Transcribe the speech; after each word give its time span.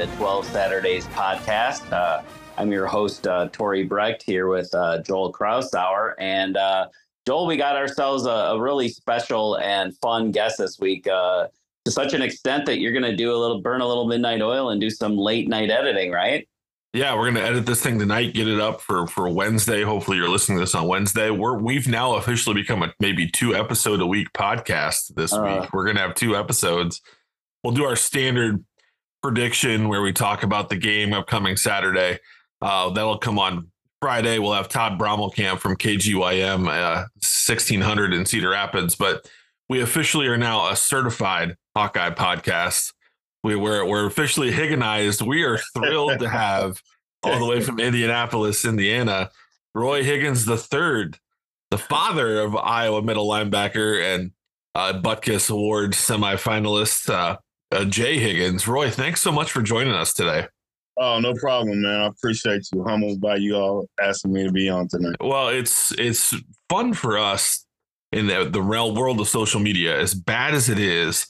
the 0.00 0.06
12 0.16 0.46
Saturdays 0.46 1.06
podcast. 1.08 1.92
Uh, 1.92 2.22
I'm 2.56 2.72
your 2.72 2.86
host, 2.86 3.26
uh, 3.26 3.50
Tori 3.52 3.84
Brecht, 3.84 4.22
here 4.22 4.48
with 4.48 4.74
uh, 4.74 5.02
Joel 5.02 5.30
Krausauer. 5.30 6.14
And 6.18 6.56
uh, 6.56 6.88
Joel, 7.26 7.46
we 7.46 7.58
got 7.58 7.76
ourselves 7.76 8.24
a, 8.24 8.30
a, 8.30 8.58
really 8.58 8.88
special 8.88 9.58
and 9.58 9.94
fun 9.98 10.30
guest 10.30 10.56
this 10.56 10.78
week 10.78 11.06
uh, 11.06 11.48
to 11.84 11.90
such 11.90 12.14
an 12.14 12.22
extent 12.22 12.64
that 12.64 12.78
you're 12.78 12.92
going 12.92 13.10
to 13.10 13.14
do 13.14 13.30
a 13.30 13.36
little 13.36 13.60
burn 13.60 13.82
a 13.82 13.86
little 13.86 14.06
midnight 14.06 14.40
oil 14.40 14.70
and 14.70 14.80
do 14.80 14.88
some 14.88 15.18
late 15.18 15.48
night 15.48 15.70
editing, 15.70 16.12
right? 16.12 16.48
Yeah, 16.94 17.14
we're 17.14 17.30
gonna 17.30 17.46
edit 17.46 17.66
this 17.66 17.82
thing 17.82 17.98
tonight, 18.00 18.34
get 18.34 18.48
it 18.48 18.58
up 18.58 18.80
for 18.80 19.06
for 19.06 19.28
Wednesday. 19.28 19.82
Hopefully, 19.82 20.16
you're 20.16 20.28
listening 20.28 20.58
to 20.58 20.62
this 20.62 20.74
on 20.74 20.88
Wednesday. 20.88 21.30
We're 21.30 21.56
we've 21.56 21.86
now 21.86 22.16
officially 22.16 22.54
become 22.54 22.82
a 22.82 22.92
maybe 22.98 23.30
two 23.30 23.54
episode 23.54 24.00
a 24.00 24.06
week 24.06 24.32
podcast 24.32 25.14
this 25.14 25.32
uh, 25.32 25.60
week. 25.60 25.72
We're 25.72 25.86
gonna 25.86 26.00
have 26.00 26.16
two 26.16 26.34
episodes. 26.34 27.00
We'll 27.62 27.74
do 27.74 27.84
our 27.84 27.94
standard 27.94 28.64
prediction 29.22 29.88
where 29.88 30.02
we 30.02 30.12
talk 30.12 30.42
about 30.42 30.68
the 30.68 30.76
game 30.76 31.12
upcoming 31.12 31.56
Saturday. 31.56 32.18
Uh, 32.62 32.90
that'll 32.90 33.18
come 33.18 33.38
on 33.38 33.70
Friday. 34.00 34.38
We'll 34.38 34.54
have 34.54 34.68
Todd 34.68 34.98
Brommelkamp 34.98 35.58
from 35.58 35.76
KGYM 35.76 36.68
uh, 36.68 37.06
1600 37.20 38.12
in 38.12 38.26
Cedar 38.26 38.50
Rapids, 38.50 38.94
but 38.94 39.28
we 39.68 39.80
officially 39.80 40.26
are 40.26 40.38
now 40.38 40.68
a 40.70 40.76
certified 40.76 41.56
Hawkeye 41.76 42.10
podcast 42.10 42.92
we 43.42 43.56
were 43.56 43.84
we're 43.84 44.06
officially 44.06 44.50
Higginized. 44.50 45.26
We 45.26 45.44
are 45.44 45.58
thrilled 45.58 46.18
to 46.20 46.28
have 46.28 46.82
all 47.22 47.38
the 47.38 47.46
way 47.46 47.60
from 47.60 47.80
Indianapolis, 47.80 48.64
Indiana, 48.64 49.30
Roy 49.74 50.02
Higgins 50.02 50.44
the 50.44 50.56
third, 50.56 51.18
the 51.70 51.78
father 51.78 52.40
of 52.40 52.56
Iowa 52.56 53.02
middle 53.02 53.28
linebacker 53.28 54.14
and 54.14 54.32
uh, 54.74 55.00
Butkus 55.02 55.50
Award 55.50 55.92
semifinalist 55.92 57.10
uh, 57.12 57.38
uh, 57.72 57.84
Jay 57.84 58.18
Higgins. 58.18 58.66
Roy, 58.66 58.90
thanks 58.90 59.22
so 59.22 59.32
much 59.32 59.50
for 59.52 59.62
joining 59.62 59.94
us 59.94 60.12
today. 60.12 60.46
Oh, 60.98 61.18
no 61.18 61.32
problem, 61.34 61.82
man. 61.82 62.00
I 62.00 62.06
appreciate 62.06 62.66
you. 62.72 62.84
Humbled 62.84 63.20
by 63.20 63.36
you 63.36 63.56
all 63.56 63.86
asking 64.02 64.32
me 64.32 64.44
to 64.44 64.52
be 64.52 64.68
on 64.68 64.88
tonight. 64.88 65.16
Well, 65.20 65.48
it's 65.48 65.92
it's 65.92 66.34
fun 66.68 66.92
for 66.92 67.16
us 67.16 67.64
in 68.12 68.26
the, 68.26 68.44
the 68.44 68.60
realm 68.60 68.94
world 68.94 69.20
of 69.20 69.28
social 69.28 69.60
media. 69.60 69.98
As 69.98 70.14
bad 70.14 70.54
as 70.54 70.68
it 70.68 70.78
is, 70.78 71.26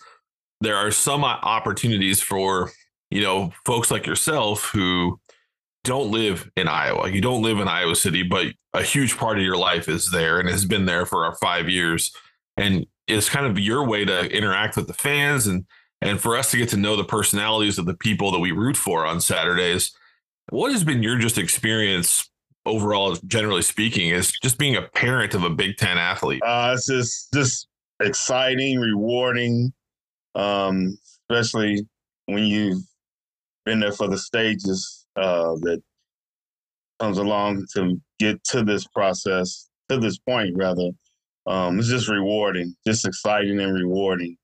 there 0.61 0.77
are 0.77 0.91
some 0.91 1.25
opportunities 1.25 2.21
for 2.21 2.71
you 3.11 3.23
know 3.23 3.53
folks 3.65 3.91
like 3.91 4.07
yourself 4.07 4.71
who 4.73 5.21
don't 5.85 6.11
live 6.11 6.51
in 6.57 6.69
Iowa. 6.69 7.09
You 7.09 7.21
don't 7.21 7.43
live 7.43 7.61
in 7.61 7.69
Iowa 7.69 7.97
City, 7.97 8.23
but 8.23 8.49
a 8.75 8.83
huge 8.83 9.17
part 9.17 9.39
of 9.39 9.45
your 9.45 9.57
life 9.57 9.89
is 9.89 10.11
there 10.11 10.39
and 10.39 10.49
has 10.49 10.65
been 10.65 10.87
there 10.87 11.07
for 11.07 11.25
our 11.25 11.35
five 11.37 11.69
years. 11.69 12.13
And 12.57 12.87
it's 13.07 13.29
kind 13.29 13.47
of 13.47 13.59
your 13.59 13.87
way 13.87 14.05
to 14.05 14.37
interact 14.37 14.77
with 14.77 14.87
the 14.87 14.95
fans 14.95 15.47
and 15.47 15.65
and 16.01 16.21
for 16.21 16.37
us 16.37 16.51
to 16.51 16.57
get 16.57 16.69
to 16.71 16.77
know 16.77 16.97
the 16.97 17.05
personalities 17.05 17.79
of 17.79 17.87
the 17.87 17.95
people 17.95 18.31
that 18.33 18.39
we 18.39 18.53
root 18.53 18.77
for 18.77 19.07
on 19.07 19.21
Saturdays. 19.21 19.93
What 20.51 20.73
has 20.73 20.83
been 20.83 21.03
your 21.03 21.19
just 21.19 21.39
experience 21.39 22.29
overall, 22.67 23.15
generally 23.27 23.63
speaking, 23.63 24.09
is 24.09 24.33
just 24.43 24.59
being 24.59 24.77
a 24.77 24.83
parent 24.83 25.35
of 25.35 25.45
a 25.45 25.51
Big 25.51 25.77
Ten 25.77 25.97
athlete? 25.99 26.43
Uh, 26.45 26.73
it's 26.75 26.87
just 26.87 27.33
just 27.33 27.69
exciting, 28.01 28.81
rewarding 28.81 29.73
um, 30.35 30.99
especially 31.29 31.87
when 32.27 32.45
you've 32.45 32.83
been 33.65 33.81
there 33.81 33.93
for 33.93 34.09
the 34.09 34.19
stages 34.19 35.07
uh, 35.17 35.55
that 35.61 35.83
comes 36.99 37.19
along 37.19 37.67
to 37.75 38.01
get 38.19 38.43
to 38.45 38.63
this 38.63 38.87
process, 38.89 39.69
to 39.89 39.99
this 39.99 40.19
point, 40.19 40.57
rather. 40.57 40.91
Um, 41.47 41.79
it's 41.79 41.89
just 41.89 42.09
rewarding, 42.09 42.77
just 42.87 43.07
exciting 43.07 43.59
and 43.61 43.75
rewarding. 43.75 44.37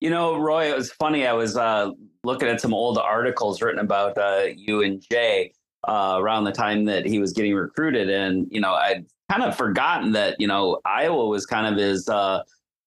You 0.00 0.10
know, 0.10 0.36
Roy, 0.38 0.70
it 0.70 0.76
was 0.76 0.92
funny. 0.92 1.26
I 1.26 1.32
was 1.32 1.56
uh, 1.56 1.90
looking 2.22 2.48
at 2.48 2.60
some 2.60 2.74
old 2.74 2.98
articles 2.98 3.62
written 3.62 3.80
about 3.80 4.18
uh, 4.18 4.44
you 4.54 4.82
and 4.82 5.02
Jay 5.10 5.52
uh, 5.88 6.16
around 6.18 6.44
the 6.44 6.52
time 6.52 6.84
that 6.84 7.06
he 7.06 7.18
was 7.18 7.32
getting 7.32 7.54
recruited. 7.54 8.10
And, 8.10 8.46
you 8.50 8.60
know, 8.60 8.74
I'd 8.74 9.06
kind 9.30 9.42
of 9.42 9.56
forgotten 9.56 10.12
that, 10.12 10.40
you 10.40 10.46
know, 10.46 10.80
Iowa 10.84 11.26
was 11.26 11.46
kind 11.46 11.66
of 11.66 11.80
his 11.80 12.08
uh, 12.08 12.42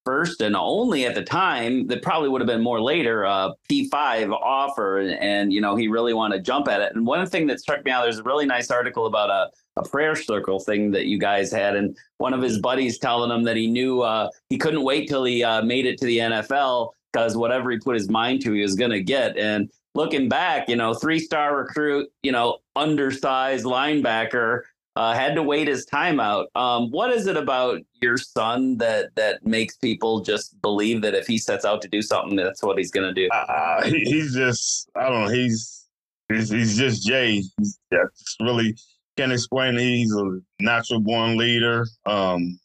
first 0.05 0.41
and 0.41 0.55
only 0.55 1.05
at 1.05 1.13
the 1.13 1.23
time 1.23 1.87
that 1.87 2.01
probably 2.01 2.29
would 2.29 2.41
have 2.41 2.47
been 2.47 2.63
more 2.63 2.81
later 2.81 3.25
uh, 3.25 3.51
p5 3.69 4.31
offer 4.31 4.99
and, 4.99 5.11
and, 5.21 5.53
you 5.53 5.61
know 5.61 5.75
he 5.75 5.87
really 5.87 6.13
wanted 6.13 6.37
to 6.37 6.41
jump 6.41 6.67
at 6.67 6.81
it 6.81 6.95
and 6.95 7.05
one 7.05 7.25
thing 7.27 7.45
that 7.47 7.59
struck 7.59 7.83
me 7.85 7.91
out 7.91 8.03
there's 8.03 8.19
a 8.19 8.23
really 8.23 8.45
nice 8.45 8.71
article 8.71 9.05
about 9.05 9.29
a, 9.29 9.49
a 9.79 9.87
prayer 9.87 10.15
circle 10.15 10.59
thing 10.59 10.89
that 10.89 11.05
you 11.05 11.19
guys 11.19 11.51
had 11.51 11.75
and 11.75 11.95
one 12.17 12.33
of 12.33 12.41
his 12.41 12.59
buddies 12.59 12.97
telling 12.97 13.29
him 13.29 13.43
that 13.43 13.55
he 13.55 13.67
knew 13.67 14.01
uh, 14.01 14.29
he 14.49 14.57
couldn't 14.57 14.83
wait 14.83 15.07
till 15.07 15.23
he 15.23 15.43
uh, 15.43 15.61
made 15.61 15.85
it 15.85 15.99
to 15.99 16.05
the 16.05 16.17
nfl 16.17 16.89
because 17.11 17.35
whatever 17.35 17.71
he 17.71 17.77
put 17.77 17.95
his 17.95 18.09
mind 18.09 18.41
to 18.41 18.53
he 18.53 18.61
was 18.61 18.75
going 18.75 18.91
to 18.91 19.01
get 19.01 19.37
and 19.37 19.69
looking 19.95 20.29
back 20.29 20.69
you 20.69 20.75
know 20.75 20.93
three 20.93 21.19
star 21.19 21.57
recruit 21.57 22.09
you 22.23 22.31
know 22.31 22.59
undersized 22.75 23.65
linebacker 23.65 24.61
uh, 24.99 25.13
had 25.13 25.33
to 25.35 25.41
wait 25.41 25.67
his 25.67 25.85
time 25.85 26.19
out. 26.19 26.47
Um, 26.55 26.91
what 26.91 27.11
is 27.11 27.25
it 27.25 27.37
about 27.37 27.79
your 28.01 28.17
son 28.17 28.77
that 28.79 29.15
that 29.15 29.45
makes 29.45 29.77
people 29.77 30.19
just 30.19 30.61
believe 30.61 31.01
that 31.03 31.15
if 31.15 31.25
he 31.25 31.37
sets 31.37 31.63
out 31.63 31.81
to 31.83 31.87
do 31.87 32.01
something, 32.01 32.35
that's 32.35 32.61
what 32.61 32.77
he's 32.77 32.91
going 32.91 33.07
to 33.07 33.13
do? 33.13 33.29
Uh, 33.29 33.83
he, 33.85 33.99
he's 34.01 34.35
just, 34.35 34.89
I 34.97 35.09
don't 35.09 35.23
know, 35.23 35.29
he's 35.29 35.87
he's, 36.27 36.49
he's 36.49 36.77
just 36.77 37.07
Jay. 37.07 37.43
He's 37.57 37.79
yeah, 37.91 38.03
really 38.41 38.75
can't 39.15 39.31
explain. 39.31 39.75
It. 39.75 39.81
He's 39.81 40.13
a 40.13 40.39
natural 40.59 40.99
born 40.99 41.37
leader. 41.37 41.87
Um, 42.05 42.59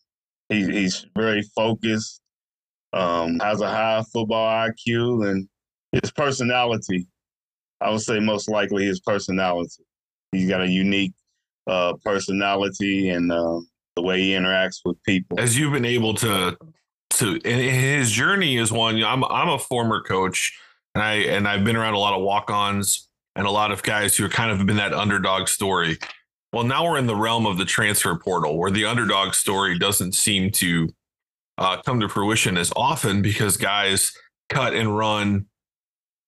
he, 0.48 0.64
he's 0.64 1.06
very 1.16 1.42
focused. 1.54 2.20
Um, 2.94 3.40
has 3.40 3.60
a 3.60 3.68
high 3.68 4.02
football 4.12 4.46
IQ 4.68 5.28
and 5.28 5.48
his 5.92 6.10
personality. 6.12 7.06
I 7.80 7.90
would 7.90 8.00
say 8.00 8.20
most 8.20 8.48
likely 8.48 8.86
his 8.86 9.00
personality. 9.00 9.82
He's 10.32 10.48
got 10.48 10.60
a 10.60 10.68
unique 10.68 11.12
uh, 11.66 11.94
personality 12.04 13.10
and 13.10 13.32
uh, 13.32 13.60
the 13.96 14.02
way 14.02 14.20
he 14.20 14.30
interacts 14.30 14.80
with 14.84 15.02
people. 15.02 15.40
As 15.40 15.58
you've 15.58 15.72
been 15.72 15.84
able 15.84 16.14
to 16.14 16.56
to 17.10 17.40
and 17.44 17.60
his 17.60 18.10
journey 18.10 18.56
is 18.56 18.72
one. 18.72 19.02
I'm 19.02 19.24
I'm 19.24 19.48
a 19.48 19.58
former 19.58 20.02
coach, 20.02 20.58
and 20.94 21.02
I 21.02 21.14
and 21.14 21.46
I've 21.48 21.64
been 21.64 21.76
around 21.76 21.94
a 21.94 21.98
lot 21.98 22.14
of 22.14 22.22
walk-ons 22.22 23.08
and 23.36 23.46
a 23.46 23.50
lot 23.50 23.72
of 23.72 23.82
guys 23.82 24.16
who 24.16 24.24
have 24.24 24.32
kind 24.32 24.50
of 24.50 24.64
been 24.66 24.76
that 24.76 24.92
underdog 24.92 25.48
story. 25.48 25.98
Well, 26.52 26.64
now 26.64 26.84
we're 26.84 26.98
in 26.98 27.06
the 27.06 27.16
realm 27.16 27.46
of 27.46 27.58
the 27.58 27.64
transfer 27.64 28.16
portal, 28.16 28.58
where 28.58 28.70
the 28.70 28.84
underdog 28.84 29.34
story 29.34 29.78
doesn't 29.78 30.12
seem 30.12 30.50
to 30.52 30.88
uh, 31.58 31.80
come 31.82 32.00
to 32.00 32.08
fruition 32.08 32.56
as 32.56 32.72
often 32.76 33.22
because 33.22 33.56
guys 33.56 34.12
cut 34.48 34.74
and 34.74 34.96
run, 34.96 35.46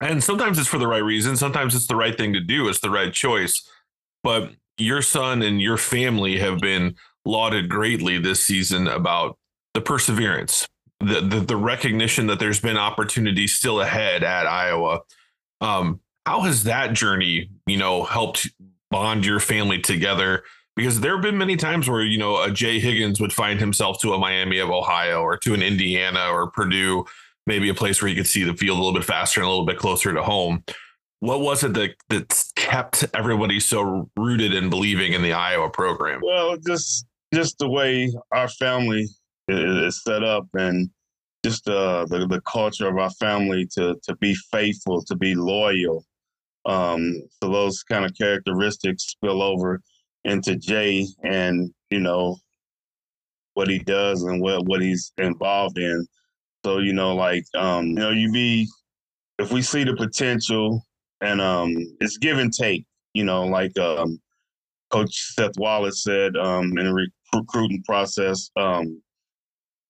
and 0.00 0.22
sometimes 0.22 0.58
it's 0.58 0.68
for 0.68 0.78
the 0.78 0.86
right 0.86 1.02
reason, 1.02 1.36
sometimes 1.36 1.74
it's 1.74 1.86
the 1.86 1.96
right 1.96 2.16
thing 2.16 2.32
to 2.32 2.40
do, 2.40 2.68
it's 2.68 2.80
the 2.80 2.90
right 2.90 3.12
choice. 3.12 3.68
But 4.22 4.52
your 4.78 5.02
son 5.02 5.42
and 5.42 5.60
your 5.60 5.76
family 5.76 6.38
have 6.38 6.58
been 6.58 6.96
lauded 7.24 7.68
greatly 7.68 8.18
this 8.18 8.44
season 8.44 8.86
about 8.88 9.38
the 9.74 9.80
perseverance, 9.80 10.66
the 11.00 11.20
the, 11.20 11.40
the 11.40 11.56
recognition 11.56 12.26
that 12.28 12.38
there's 12.38 12.60
been 12.60 12.76
opportunities 12.76 13.54
still 13.54 13.80
ahead 13.80 14.22
at 14.22 14.46
Iowa. 14.46 15.00
Um, 15.60 16.00
how 16.24 16.40
has 16.40 16.64
that 16.64 16.92
journey, 16.92 17.50
you 17.66 17.76
know, 17.76 18.02
helped 18.04 18.50
bond 18.90 19.24
your 19.24 19.40
family 19.40 19.80
together? 19.80 20.44
Because 20.76 21.00
there 21.00 21.14
have 21.14 21.22
been 21.22 21.38
many 21.38 21.56
times 21.56 21.88
where 21.88 22.02
you 22.02 22.18
know 22.18 22.42
a 22.42 22.50
Jay 22.50 22.78
Higgins 22.78 23.20
would 23.20 23.32
find 23.32 23.58
himself 23.58 24.00
to 24.00 24.12
a 24.12 24.18
Miami 24.18 24.58
of 24.58 24.70
Ohio 24.70 25.22
or 25.22 25.36
to 25.38 25.54
an 25.54 25.62
Indiana 25.62 26.28
or 26.30 26.50
Purdue, 26.50 27.04
maybe 27.46 27.68
a 27.68 27.74
place 27.74 28.02
where 28.02 28.08
he 28.08 28.14
could 28.14 28.26
see 28.26 28.44
the 28.44 28.54
field 28.54 28.78
a 28.78 28.82
little 28.82 28.98
bit 28.98 29.04
faster 29.04 29.40
and 29.40 29.46
a 29.46 29.50
little 29.50 29.66
bit 29.66 29.78
closer 29.78 30.12
to 30.12 30.22
home 30.22 30.62
what 31.20 31.40
was 31.40 31.64
it 31.64 31.74
that 31.74 31.94
that 32.08 32.44
kept 32.56 33.04
everybody 33.14 33.60
so 33.60 34.08
rooted 34.16 34.54
and 34.54 34.70
believing 34.70 35.12
in 35.12 35.22
the 35.22 35.32
Iowa 35.32 35.70
program? 35.70 36.20
Well, 36.22 36.56
just 36.58 37.06
just 37.32 37.58
the 37.58 37.68
way 37.68 38.12
our 38.32 38.48
family 38.48 39.08
is 39.48 40.02
set 40.02 40.22
up 40.22 40.46
and 40.54 40.90
just 41.44 41.68
uh, 41.68 42.06
the 42.06 42.26
the 42.26 42.40
culture 42.42 42.88
of 42.88 42.98
our 42.98 43.10
family 43.10 43.66
to 43.72 43.96
to 44.04 44.16
be 44.16 44.34
faithful, 44.52 45.02
to 45.04 45.16
be 45.16 45.34
loyal. 45.34 46.04
Um, 46.64 47.22
so 47.42 47.48
those 47.48 47.82
kind 47.84 48.04
of 48.04 48.12
characteristics 48.16 49.04
spill 49.04 49.40
over 49.40 49.80
into 50.26 50.56
Jay 50.56 51.06
and 51.24 51.72
you 51.90 52.00
know 52.00 52.36
what 53.54 53.68
he 53.68 53.78
does 53.78 54.22
and 54.22 54.42
what 54.42 54.66
what 54.66 54.82
he's 54.82 55.12
involved 55.18 55.78
in. 55.78 56.06
So 56.64 56.78
you 56.78 56.92
know, 56.92 57.14
like 57.14 57.44
um, 57.54 57.86
you 57.86 57.94
know, 57.94 58.10
you 58.10 58.30
be 58.32 58.68
if 59.38 59.52
we 59.52 59.62
see 59.62 59.84
the 59.84 59.94
potential 59.96 60.82
and 61.20 61.40
um, 61.40 61.74
it's 62.00 62.18
give 62.18 62.38
and 62.38 62.52
take. 62.52 62.84
You 63.14 63.24
know, 63.24 63.44
like 63.44 63.78
um, 63.78 64.20
Coach 64.90 65.14
Seth 65.34 65.58
Wallace 65.58 66.02
said 66.02 66.36
um, 66.36 66.76
in 66.76 66.84
the 66.86 67.08
recruiting 67.34 67.82
process, 67.84 68.50
um, 68.56 69.00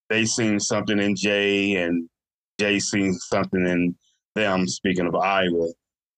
they 0.08 0.24
seen 0.24 0.60
something 0.60 1.00
in 1.00 1.16
Jay, 1.16 1.74
and 1.74 2.08
Jay 2.60 2.78
seen 2.78 3.12
something 3.14 3.66
in 3.66 3.96
them. 4.36 4.68
Speaking 4.68 5.06
of 5.06 5.16
Iowa, 5.16 5.68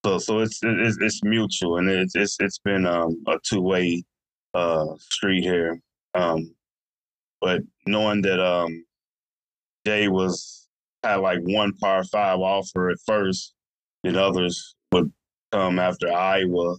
so 0.05 0.19
so 0.19 0.39
it's 0.41 0.61
it's, 0.63 0.99
it's 1.01 1.25
mutual, 1.25 1.79
and 1.79 1.89
it's 1.89 2.15
it's 2.15 2.37
it's 2.41 2.59
been 2.59 2.87
um, 2.87 3.23
a 3.27 3.39
two 3.45 3.61
way 3.61 4.05
uh, 4.55 4.87
street 4.99 5.43
here. 5.43 5.81
Um, 6.15 6.55
but 7.41 7.63
knowing 7.87 8.23
that 8.23 8.41
um, 8.41 8.85
Jay 9.87 10.09
was 10.09 10.69
had 11.03 11.17
like 11.17 11.41
one 11.43 11.73
P5 11.83 12.15
offer 12.15 12.91
at 12.91 12.99
first, 13.07 13.55
and 14.05 14.17
others 14.17 14.75
would 14.93 15.13
come 15.53 15.79
after 15.79 16.13
Iowa 16.13 16.77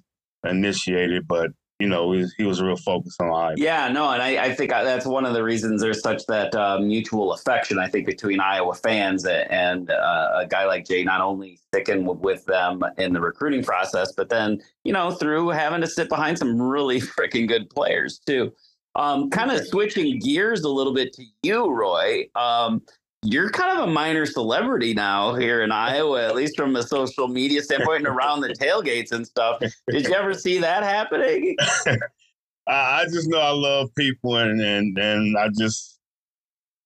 initiated, 0.48 1.28
but 1.28 1.52
you 1.80 1.88
know, 1.88 2.12
he, 2.12 2.26
he 2.38 2.44
was 2.44 2.62
real 2.62 2.76
focused 2.76 3.22
on 3.22 3.28
Iowa. 3.28 3.54
Yeah, 3.56 3.88
no, 3.88 4.10
and 4.10 4.22
I, 4.22 4.46
I 4.46 4.54
think 4.54 4.70
that's 4.70 5.06
one 5.06 5.26
of 5.26 5.34
the 5.34 5.44
reasons 5.44 5.82
there's 5.82 6.02
such 6.02 6.26
that 6.28 6.54
uh, 6.54 6.78
mutual 6.80 7.32
affection, 7.32 7.80
I 7.80 7.88
think, 7.88 8.06
between 8.06 8.42
Iowa 8.42 8.76
fans 8.76 9.26
and 9.26 9.90
uh, 9.90 10.32
a 10.36 10.46
guy 10.46 10.66
like 10.66 10.86
Jay, 10.86 11.04
not 11.06 11.22
only 11.22 11.58
sticking 11.68 12.06
with 12.06 12.46
them 12.46 12.84
in 12.98 13.14
the 13.14 13.22
recruiting 13.22 13.64
process, 13.64 14.12
but 14.12 14.30
then, 14.30 14.62
you 14.84 14.92
know, 14.92 15.12
through 15.12 15.50
having 15.50 15.80
to 15.80 15.88
sit 15.88 16.10
behind 16.10 16.38
some 16.38 16.62
really 16.62 17.00
freaking 17.18 17.48
good 17.48 17.70
players, 17.70 18.20
too. 18.20 18.52
Um, 18.96 19.30
kind 19.30 19.52
of 19.52 19.66
switching 19.66 20.20
gears 20.20 20.64
a 20.64 20.70
little 20.70 20.94
bit 20.94 21.14
to 21.14 21.24
you, 21.44 21.72
Roy. 21.72 22.26
Um, 22.36 22.82
you're 23.24 23.50
kind 23.50 23.78
of 23.78 23.88
a 23.88 23.92
minor 23.92 24.26
celebrity 24.26 24.94
now 24.94 25.36
here 25.36 25.62
in 25.62 25.72
Iowa, 25.72 26.26
at 26.26 26.36
least 26.36 26.56
from 26.56 26.76
a 26.76 26.84
social 26.84 27.28
media 27.28 27.62
standpoint 27.62 28.06
and 28.06 28.08
around 28.08 28.42
the 28.42 28.50
tailgates 28.50 29.12
and 29.12 29.26
stuff. 29.28 29.60
Did 29.90 30.08
you 30.08 30.14
ever 30.14 30.34
see 30.34 30.58
that 30.60 30.84
happening? 30.84 31.56
I 32.68 33.06
just 33.06 33.28
know 33.30 33.40
I 33.40 33.50
love 33.50 33.90
people 33.96 34.38
and, 34.38 34.62
and 34.62 34.98
and 34.98 35.38
I 35.38 35.50
just 35.58 36.00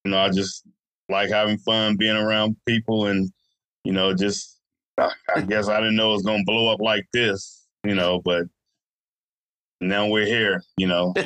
you 0.06 0.12
know, 0.12 0.20
I 0.20 0.30
just 0.30 0.66
like 1.10 1.30
having 1.30 1.58
fun 1.58 1.98
being 1.98 2.16
around 2.16 2.56
people 2.66 3.08
and 3.08 3.32
you 3.84 3.92
know, 3.94 4.14
just 4.14 4.60
I 4.98 5.42
guess 5.48 5.68
I 5.68 5.78
didn't 5.80 5.96
know 5.96 6.12
it 6.12 6.14
was 6.14 6.24
gonna 6.24 6.44
blow 6.46 6.72
up 6.72 6.80
like 6.80 7.06
this, 7.14 7.68
you 7.84 7.96
know, 7.96 8.22
but 8.24 8.46
now 9.82 10.08
we're 10.08 10.26
here, 10.26 10.64
you 10.78 10.88
know. 10.88 11.14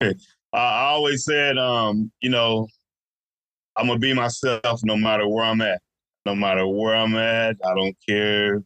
I 0.02 0.14
always 0.52 1.24
said, 1.24 1.58
um, 1.58 2.10
you 2.20 2.30
know, 2.30 2.66
I'm 3.80 3.86
gonna 3.86 3.98
be 3.98 4.12
myself 4.12 4.80
no 4.84 4.94
matter 4.94 5.26
where 5.26 5.44
I'm 5.44 5.62
at. 5.62 5.80
No 6.26 6.34
matter 6.34 6.66
where 6.66 6.94
I'm 6.94 7.16
at, 7.16 7.56
I 7.64 7.74
don't 7.74 7.96
care 8.06 8.62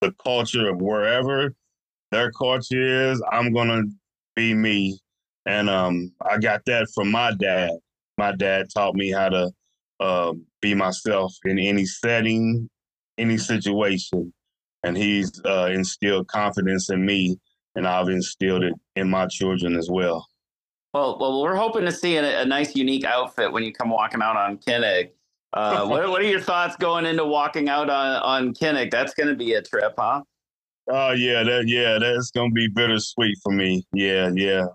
the 0.00 0.12
culture 0.24 0.68
of 0.68 0.80
wherever 0.80 1.52
their 2.12 2.30
culture 2.30 3.10
is. 3.10 3.20
I'm 3.32 3.52
gonna 3.52 3.82
be 4.36 4.54
me, 4.54 5.00
and 5.46 5.68
um, 5.68 6.12
I 6.24 6.38
got 6.38 6.64
that 6.66 6.86
from 6.94 7.10
my 7.10 7.32
dad. 7.40 7.72
My 8.18 8.36
dad 8.36 8.68
taught 8.72 8.94
me 8.94 9.10
how 9.10 9.30
to 9.30 9.50
uh, 9.98 10.32
be 10.60 10.74
myself 10.74 11.34
in 11.44 11.58
any 11.58 11.84
setting, 11.84 12.70
any 13.18 13.38
situation, 13.38 14.32
and 14.84 14.96
he's 14.96 15.32
uh, 15.44 15.70
instilled 15.72 16.28
confidence 16.28 16.88
in 16.88 17.04
me, 17.04 17.36
and 17.74 17.88
I've 17.88 18.08
instilled 18.08 18.62
it 18.62 18.74
in 18.94 19.10
my 19.10 19.26
children 19.26 19.76
as 19.76 19.88
well. 19.90 20.24
Well, 20.92 21.18
well, 21.18 21.40
we're 21.40 21.54
hoping 21.56 21.84
to 21.86 21.92
see 21.92 22.16
a, 22.16 22.42
a 22.42 22.44
nice, 22.44 22.76
unique 22.76 23.04
outfit 23.04 23.50
when 23.50 23.62
you 23.62 23.72
come 23.72 23.88
walking 23.88 24.20
out 24.20 24.36
on 24.36 24.58
Kinnick. 24.58 25.10
Uh, 25.54 25.86
what, 25.88 26.08
what 26.08 26.20
are 26.20 26.24
your 26.24 26.40
thoughts 26.40 26.76
going 26.76 27.06
into 27.06 27.24
walking 27.24 27.68
out 27.68 27.88
on, 27.88 28.16
on 28.22 28.54
Kinnick? 28.54 28.90
That's 28.90 29.14
going 29.14 29.28
to 29.28 29.34
be 29.34 29.54
a 29.54 29.62
trip, 29.62 29.94
huh? 29.98 30.22
Oh 30.90 31.12
yeah, 31.12 31.44
that 31.44 31.68
yeah, 31.68 31.98
that's 31.98 32.32
gonna 32.32 32.50
be 32.50 32.66
bittersweet 32.66 33.38
for 33.42 33.52
me. 33.52 33.86
Yeah, 33.94 34.30
yeah. 34.34 34.66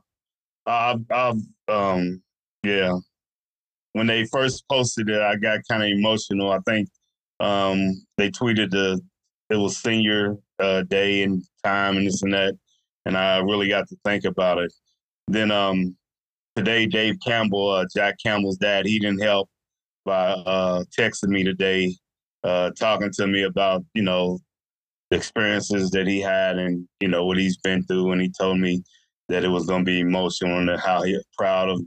I've, 0.65 1.01
I've 1.11 1.41
um, 1.67 2.21
yeah. 2.63 2.93
When 3.93 4.07
they 4.07 4.25
first 4.25 4.63
posted 4.69 5.09
it, 5.09 5.21
I 5.21 5.35
got 5.35 5.59
kind 5.69 5.83
of 5.83 5.89
emotional. 5.89 6.51
I 6.51 6.59
think 6.59 6.87
um, 7.39 8.05
they 8.17 8.31
tweeted 8.31 8.71
the 8.71 9.01
it 9.49 9.57
was 9.57 9.77
senior 9.77 10.37
uh, 10.59 10.83
day 10.83 11.23
and 11.23 11.43
time 11.63 11.97
and 11.97 12.07
this 12.07 12.21
and 12.21 12.33
that, 12.33 12.55
and 13.05 13.17
I 13.17 13.39
really 13.39 13.67
got 13.67 13.87
to 13.89 13.97
think 14.05 14.23
about 14.23 14.59
it. 14.59 14.73
Then 15.27 15.51
um, 15.51 15.97
today, 16.57 16.87
Dave 16.87 17.17
Campbell, 17.23 17.69
uh, 17.69 17.85
Jack 17.95 18.15
Campbell's 18.21 18.57
dad, 18.57 18.87
he 18.87 18.97
didn't 18.97 19.21
help 19.21 19.47
by 20.05 20.29
uh, 20.29 20.83
texting 20.97 21.29
me 21.29 21.43
today, 21.43 21.93
uh, 22.43 22.71
talking 22.71 23.11
to 23.11 23.27
me 23.27 23.43
about 23.43 23.85
you 23.93 24.01
know 24.01 24.39
the 25.11 25.17
experiences 25.17 25.91
that 25.91 26.07
he 26.07 26.19
had 26.19 26.57
and 26.57 26.87
you 26.99 27.07
know 27.07 27.25
what 27.25 27.37
he's 27.37 27.57
been 27.57 27.83
through, 27.83 28.11
and 28.11 28.21
he 28.21 28.31
told 28.39 28.59
me 28.59 28.83
that 29.29 29.43
it 29.43 29.49
was 29.49 29.67
going 29.67 29.85
to 29.85 29.91
be 29.91 29.99
emotional 29.99 30.57
and 30.57 30.79
how 30.79 31.03
he 31.03 31.19
proud 31.37 31.69
of 31.69 31.81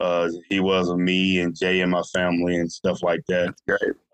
uh, 0.00 0.30
he 0.48 0.58
was 0.58 0.88
of 0.88 0.98
me 0.98 1.40
and 1.40 1.54
Jay 1.54 1.80
and 1.80 1.90
my 1.90 2.02
family 2.14 2.56
and 2.56 2.70
stuff 2.72 3.02
like 3.02 3.20
that. 3.28 3.54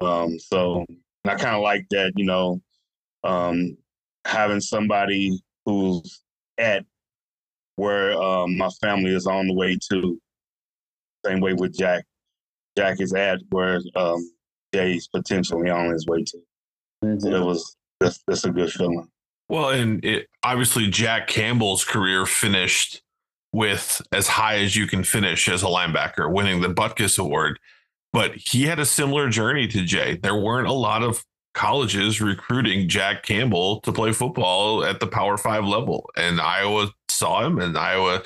Um, 0.00 0.38
so 0.38 0.84
I 1.24 1.36
kind 1.36 1.56
of 1.56 1.62
like 1.62 1.86
that, 1.90 2.12
you 2.16 2.24
know, 2.24 2.60
um, 3.22 3.76
having 4.24 4.60
somebody 4.60 5.40
who's 5.64 6.22
at 6.58 6.84
where 7.80 8.12
um, 8.20 8.58
my 8.58 8.68
family 8.82 9.14
is 9.14 9.26
on 9.26 9.46
the 9.46 9.54
way 9.54 9.78
to. 9.90 10.20
Same 11.24 11.40
way 11.40 11.54
with 11.54 11.76
Jack. 11.76 12.04
Jack 12.76 13.00
is 13.00 13.12
at 13.12 13.40
where 13.50 13.80
um, 13.94 14.30
Jay's 14.72 15.08
potentially 15.08 15.70
on 15.70 15.90
his 15.90 16.06
way 16.06 16.22
to. 16.22 16.38
Mm-hmm. 17.04 17.20
So 17.20 17.28
it 17.28 17.44
was 17.44 17.76
that's 17.98 18.22
that's 18.26 18.44
a 18.44 18.50
good 18.50 18.70
feeling. 18.70 19.08
Well, 19.48 19.70
and 19.70 20.04
it 20.04 20.28
obviously 20.42 20.88
Jack 20.88 21.26
Campbell's 21.26 21.84
career 21.84 22.26
finished 22.26 23.02
with 23.52 24.00
as 24.12 24.28
high 24.28 24.58
as 24.58 24.76
you 24.76 24.86
can 24.86 25.02
finish 25.02 25.48
as 25.48 25.62
a 25.62 25.66
linebacker, 25.66 26.32
winning 26.32 26.60
the 26.60 26.68
Butkus 26.68 27.18
Award. 27.18 27.58
But 28.12 28.34
he 28.36 28.64
had 28.64 28.78
a 28.78 28.86
similar 28.86 29.28
journey 29.28 29.66
to 29.68 29.84
Jay. 29.84 30.16
There 30.16 30.36
weren't 30.36 30.68
a 30.68 30.72
lot 30.72 31.02
of 31.02 31.24
colleges 31.54 32.20
recruiting 32.20 32.88
Jack 32.88 33.22
Campbell 33.22 33.80
to 33.80 33.92
play 33.92 34.12
football 34.12 34.84
at 34.84 35.00
the 35.00 35.06
Power 35.06 35.36
Five 35.36 35.64
level, 35.64 36.08
and 36.16 36.40
Iowa 36.40 36.90
saw 37.20 37.44
him, 37.44 37.58
and 37.58 37.78
Iowa, 37.78 38.22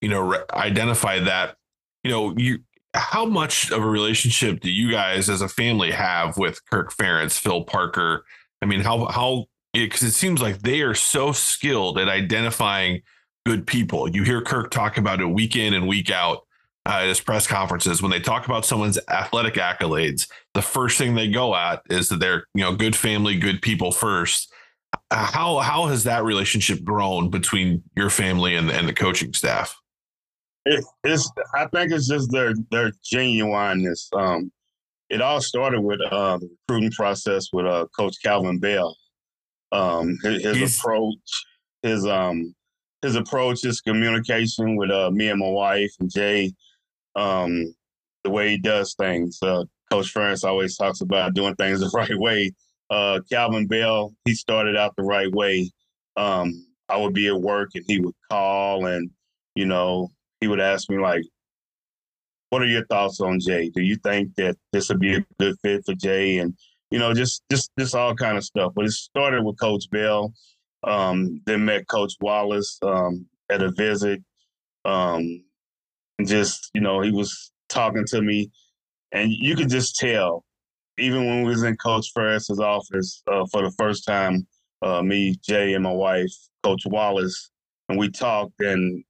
you 0.00 0.08
know, 0.08 0.20
re- 0.20 0.44
identified 0.52 1.26
that. 1.26 1.56
You 2.02 2.10
know, 2.10 2.34
you 2.36 2.58
how 2.94 3.24
much 3.24 3.70
of 3.70 3.82
a 3.82 3.86
relationship 3.86 4.60
do 4.60 4.70
you 4.70 4.90
guys 4.90 5.28
as 5.28 5.40
a 5.40 5.48
family 5.48 5.90
have 5.90 6.36
with 6.36 6.64
Kirk 6.70 6.92
Ferentz, 6.92 7.38
Phil 7.38 7.64
Parker? 7.64 8.24
I 8.62 8.66
mean, 8.66 8.80
how 8.80 9.06
how 9.06 9.46
because 9.72 10.02
it, 10.02 10.08
it 10.08 10.12
seems 10.12 10.40
like 10.40 10.60
they 10.60 10.82
are 10.82 10.94
so 10.94 11.32
skilled 11.32 11.98
at 11.98 12.08
identifying 12.08 13.02
good 13.44 13.66
people. 13.66 14.08
You 14.08 14.22
hear 14.24 14.40
Kirk 14.40 14.70
talk 14.70 14.96
about 14.96 15.20
it 15.20 15.26
week 15.26 15.56
in 15.56 15.74
and 15.74 15.86
week 15.86 16.10
out 16.10 16.46
uh, 16.86 17.00
at 17.02 17.08
his 17.08 17.20
press 17.20 17.46
conferences 17.46 18.00
when 18.00 18.10
they 18.10 18.20
talk 18.20 18.46
about 18.46 18.64
someone's 18.64 18.98
athletic 19.08 19.54
accolades. 19.54 20.28
The 20.54 20.62
first 20.62 20.98
thing 20.98 21.14
they 21.14 21.28
go 21.28 21.54
at 21.54 21.82
is 21.90 22.08
that 22.08 22.20
they're 22.20 22.46
you 22.54 22.62
know 22.62 22.74
good 22.74 22.96
family, 22.96 23.38
good 23.38 23.60
people 23.60 23.92
first. 23.92 24.52
How 25.10 25.58
how 25.58 25.86
has 25.86 26.04
that 26.04 26.24
relationship 26.24 26.82
grown 26.84 27.30
between 27.30 27.82
your 27.96 28.10
family 28.10 28.56
and, 28.56 28.70
and 28.70 28.88
the 28.88 28.92
coaching 28.92 29.32
staff? 29.32 29.76
It, 30.66 30.84
it's 31.04 31.30
I 31.54 31.66
think 31.66 31.92
it's 31.92 32.08
just 32.08 32.30
their 32.30 32.54
their 32.70 32.92
genuineness. 33.04 34.08
Um, 34.14 34.50
it 35.10 35.20
all 35.20 35.40
started 35.40 35.80
with 35.80 36.00
uh, 36.10 36.38
the 36.38 36.48
recruiting 36.68 36.90
process 36.90 37.48
with 37.52 37.66
uh, 37.66 37.86
Coach 37.96 38.16
Kelvin 38.22 38.58
Bell. 38.58 38.96
Um, 39.72 40.16
his, 40.22 40.44
his 40.44 40.78
approach, 40.78 41.46
his 41.82 42.06
um, 42.06 42.54
his 43.02 43.16
approach, 43.16 43.62
his 43.62 43.80
communication 43.80 44.76
with 44.76 44.90
uh, 44.90 45.10
me 45.10 45.28
and 45.28 45.40
my 45.40 45.48
wife 45.48 45.92
and 46.00 46.10
Jay, 46.10 46.52
um, 47.16 47.74
the 48.24 48.30
way 48.30 48.50
he 48.50 48.58
does 48.58 48.94
things. 48.94 49.38
Uh, 49.42 49.64
Coach 49.90 50.12
Ferentz 50.12 50.44
always 50.44 50.76
talks 50.76 51.02
about 51.02 51.34
doing 51.34 51.54
things 51.56 51.80
the 51.80 51.90
right 51.94 52.18
way 52.18 52.52
uh, 52.90 53.20
Kelvin 53.30 53.66
Bell, 53.66 54.14
he 54.24 54.34
started 54.34 54.76
out 54.76 54.94
the 54.96 55.02
right 55.02 55.30
way. 55.32 55.70
Um, 56.16 56.66
I 56.88 56.96
would 56.96 57.14
be 57.14 57.28
at 57.28 57.40
work 57.40 57.70
and 57.74 57.84
he 57.86 58.00
would 58.00 58.14
call 58.30 58.86
and, 58.86 59.10
you 59.54 59.66
know, 59.66 60.10
he 60.40 60.48
would 60.48 60.60
ask 60.60 60.90
me 60.90 60.98
like, 60.98 61.22
what 62.50 62.62
are 62.62 62.66
your 62.66 62.86
thoughts 62.86 63.20
on 63.20 63.40
Jay? 63.40 63.70
Do 63.70 63.82
you 63.82 63.96
think 63.96 64.34
that 64.36 64.56
this 64.72 64.88
would 64.88 65.00
be 65.00 65.16
a 65.16 65.24
good 65.40 65.56
fit 65.62 65.82
for 65.84 65.94
Jay? 65.94 66.38
And, 66.38 66.54
you 66.90 66.98
know, 66.98 67.12
just 67.12 67.42
just 67.50 67.70
just 67.78 67.94
all 67.94 68.14
kind 68.14 68.36
of 68.36 68.44
stuff. 68.44 68.72
But 68.76 68.84
it 68.84 68.92
started 68.92 69.42
with 69.42 69.58
Coach 69.58 69.90
Bell, 69.90 70.32
um, 70.84 71.40
then 71.46 71.64
met 71.64 71.88
Coach 71.88 72.12
Wallace 72.20 72.78
um, 72.82 73.26
at 73.50 73.62
a 73.62 73.72
visit. 73.72 74.22
Um, 74.84 75.42
and 76.18 76.28
just, 76.28 76.70
you 76.74 76.80
know, 76.80 77.00
he 77.00 77.10
was 77.10 77.50
talking 77.68 78.04
to 78.06 78.22
me 78.22 78.50
and 79.10 79.32
you 79.32 79.56
could 79.56 79.70
just 79.70 79.96
tell 79.96 80.44
even 80.98 81.26
when 81.26 81.42
we 81.42 81.50
was 81.50 81.62
in 81.62 81.76
Coach 81.76 82.12
Ferentz's 82.16 82.60
office 82.60 83.22
uh, 83.26 83.44
for 83.50 83.62
the 83.62 83.72
first 83.72 84.06
time, 84.06 84.46
uh, 84.82 85.02
me, 85.02 85.34
Jay, 85.42 85.74
and 85.74 85.82
my 85.82 85.92
wife, 85.92 86.32
Coach 86.62 86.82
Wallace, 86.86 87.50
and 87.88 87.98
we 87.98 88.10
talked. 88.10 88.60
And 88.60 89.02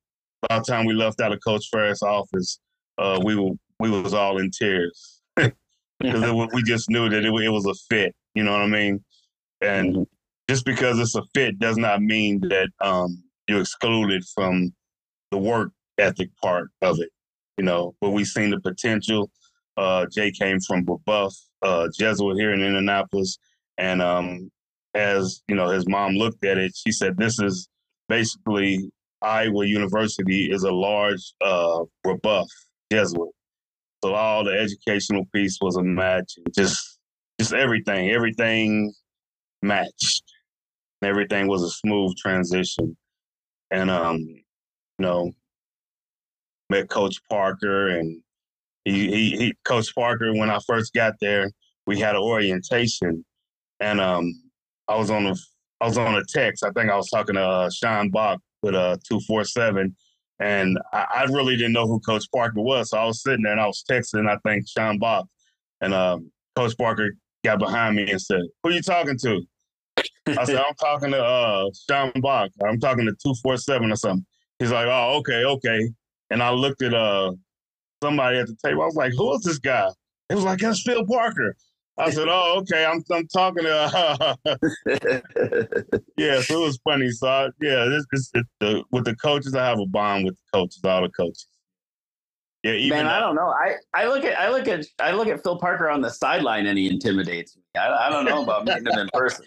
by 0.48 0.58
the 0.58 0.64
time 0.64 0.86
we 0.86 0.94
left 0.94 1.20
out 1.20 1.32
of 1.32 1.40
Coach 1.44 1.66
Ferentz's 1.72 2.02
office, 2.02 2.60
uh, 2.98 3.20
we 3.24 3.36
were 3.36 3.52
we 3.80 3.90
was 3.90 4.14
all 4.14 4.38
in 4.38 4.50
tears 4.50 5.20
because 5.36 6.48
we 6.52 6.62
just 6.62 6.88
knew 6.88 7.08
that 7.08 7.24
it, 7.24 7.34
it, 7.34 7.48
was 7.48 7.66
a 7.66 7.74
fit. 7.90 8.14
You 8.34 8.44
know 8.44 8.52
what 8.52 8.62
I 8.62 8.66
mean? 8.66 9.04
And 9.60 9.94
mm-hmm. 9.94 10.02
just 10.48 10.64
because 10.64 10.98
it's 10.98 11.16
a 11.16 11.22
fit 11.34 11.58
does 11.58 11.76
not 11.76 12.00
mean 12.00 12.40
that 12.48 12.68
um, 12.80 13.22
you're 13.48 13.60
excluded 13.60 14.24
from 14.34 14.72
the 15.32 15.38
work 15.38 15.72
ethic 15.98 16.30
part 16.40 16.70
of 16.82 17.00
it. 17.00 17.10
You 17.58 17.64
know, 17.64 17.94
but 18.00 18.10
we 18.10 18.24
seen 18.24 18.50
the 18.50 18.60
potential. 18.60 19.30
Uh, 19.76 20.06
Jay 20.06 20.30
came 20.30 20.60
from 20.60 20.86
Buff 21.04 21.34
uh, 21.64 21.88
Jesuit 21.98 22.36
here 22.38 22.52
in 22.52 22.62
Indianapolis, 22.62 23.38
and 23.78 24.02
um, 24.02 24.50
as 24.94 25.42
you 25.48 25.56
know, 25.56 25.70
his 25.70 25.88
mom 25.88 26.12
looked 26.14 26.44
at 26.44 26.58
it. 26.58 26.72
She 26.76 26.92
said, 26.92 27.16
"This 27.16 27.40
is 27.40 27.68
basically 28.08 28.90
Iowa 29.22 29.66
University 29.66 30.50
is 30.52 30.64
a 30.64 30.72
large 30.72 31.34
uh, 31.40 31.80
Brebeuf 32.06 32.46
Jesuit." 32.92 33.30
So 34.04 34.14
all 34.14 34.44
the 34.44 34.52
educational 34.52 35.24
piece 35.34 35.58
was 35.62 35.76
a 35.76 35.82
match, 35.82 36.34
just 36.54 36.98
just 37.40 37.54
everything, 37.54 38.10
everything 38.10 38.92
matched. 39.62 40.22
everything 41.02 41.48
was 41.48 41.62
a 41.62 41.70
smooth 41.70 42.16
transition. 42.16 42.96
And 43.70 43.90
um, 43.90 44.18
you 44.18 44.44
know, 44.98 45.32
met 46.70 46.88
Coach 46.88 47.16
Parker 47.30 47.88
and 47.88 48.22
he, 48.84 49.10
he, 49.10 49.36
he 49.36 49.54
Coach 49.64 49.94
Parker 49.94 50.32
when 50.34 50.50
I 50.50 50.58
first 50.66 50.92
got 50.92 51.14
there, 51.20 51.50
we 51.86 51.98
had 51.98 52.16
an 52.16 52.22
orientation 52.22 53.24
and 53.80 54.00
um 54.00 54.32
I 54.88 54.96
was 54.96 55.10
on 55.10 55.26
a 55.26 55.34
I 55.80 55.86
was 55.86 55.98
on 55.98 56.14
a 56.14 56.24
text. 56.24 56.64
I 56.64 56.70
think 56.70 56.90
I 56.90 56.96
was 56.96 57.10
talking 57.10 57.34
to 57.34 57.42
uh, 57.42 57.70
Sean 57.70 58.10
Bach 58.10 58.40
with 58.62 58.74
uh, 58.74 58.96
two 59.06 59.20
four 59.20 59.44
seven, 59.44 59.94
and 60.38 60.78
I, 60.92 61.06
I, 61.14 61.22
really 61.24 61.56
didn't 61.56 61.72
know 61.72 61.86
who 61.86 62.00
Coach 62.00 62.24
Parker 62.34 62.60
was. 62.60 62.90
So 62.90 62.98
I 62.98 63.04
was 63.04 63.22
sitting 63.22 63.42
there 63.42 63.52
and 63.52 63.60
I 63.60 63.66
was 63.66 63.84
texting. 63.90 64.28
I 64.28 64.38
think 64.48 64.66
Sean 64.68 64.98
Bach, 64.98 65.26
and 65.80 65.92
um, 65.92 66.30
Coach 66.56 66.76
Parker 66.78 67.12
got 67.44 67.58
behind 67.58 67.96
me 67.96 68.10
and 68.10 68.20
said, 68.20 68.42
"Who 68.62 68.70
you 68.70 68.82
talking 68.82 69.18
to?" 69.18 69.42
I 70.26 70.44
said, 70.44 70.56
"I'm 70.56 70.74
talking 70.80 71.10
to 71.10 71.22
uh, 71.22 71.66
Sean 71.88 72.12
Bach. 72.20 72.50
I'm 72.66 72.80
talking 72.80 73.06
to 73.06 73.14
two 73.22 73.34
four 73.42 73.56
seven 73.56 73.90
or 73.90 73.96
something." 73.96 74.24
He's 74.58 74.72
like, 74.72 74.86
"Oh, 74.86 75.16
okay, 75.18 75.44
okay." 75.44 75.90
And 76.30 76.42
I 76.42 76.50
looked 76.50 76.82
at 76.82 76.94
uh 76.94 77.32
somebody 78.02 78.38
at 78.38 78.46
the 78.46 78.56
table. 78.64 78.82
I 78.82 78.86
was 78.86 78.96
like, 78.96 79.12
"Who 79.16 79.34
is 79.34 79.42
this 79.42 79.58
guy?" 79.58 79.88
It 80.30 80.34
was 80.34 80.44
like, 80.44 80.58
"That's 80.58 80.82
Phil 80.82 81.06
Parker." 81.06 81.56
I 81.96 82.10
said, 82.10 82.26
"Oh, 82.28 82.58
okay. 82.60 82.84
I'm 82.84 83.02
I'm 83.12 83.26
talking 83.28 83.64
to." 83.64 83.72
Uh, 83.72 84.36
yeah, 86.16 86.40
so 86.40 86.62
it 86.62 86.66
was 86.66 86.78
funny. 86.82 87.10
So 87.10 87.28
I, 87.28 87.48
yeah, 87.60 87.84
this, 87.84 88.04
this 88.10 88.30
it, 88.34 88.46
the, 88.60 88.84
with 88.90 89.04
the 89.04 89.14
coaches, 89.16 89.54
I 89.54 89.64
have 89.64 89.78
a 89.78 89.86
bond 89.86 90.24
with 90.24 90.36
the 90.36 90.58
coaches, 90.58 90.80
all 90.84 91.02
the 91.02 91.08
coaches. 91.10 91.46
Yeah, 92.64 92.72
even 92.72 92.96
man, 92.96 93.06
I 93.06 93.20
don't 93.20 93.34
know. 93.34 93.48
I, 93.48 93.74
I 93.92 94.06
look 94.06 94.24
at 94.24 94.38
I 94.38 94.48
look 94.48 94.66
at 94.66 94.86
I 94.98 95.12
look 95.12 95.28
at 95.28 95.42
Phil 95.42 95.58
Parker 95.58 95.88
on 95.88 96.00
the 96.00 96.10
sideline, 96.10 96.66
and 96.66 96.78
he 96.78 96.88
intimidates 96.88 97.56
me. 97.56 97.62
I, 97.76 98.06
I 98.06 98.10
don't 98.10 98.24
know 98.24 98.42
about 98.42 98.64
meeting 98.64 98.86
him 98.86 98.98
in 98.98 99.08
person. 99.12 99.44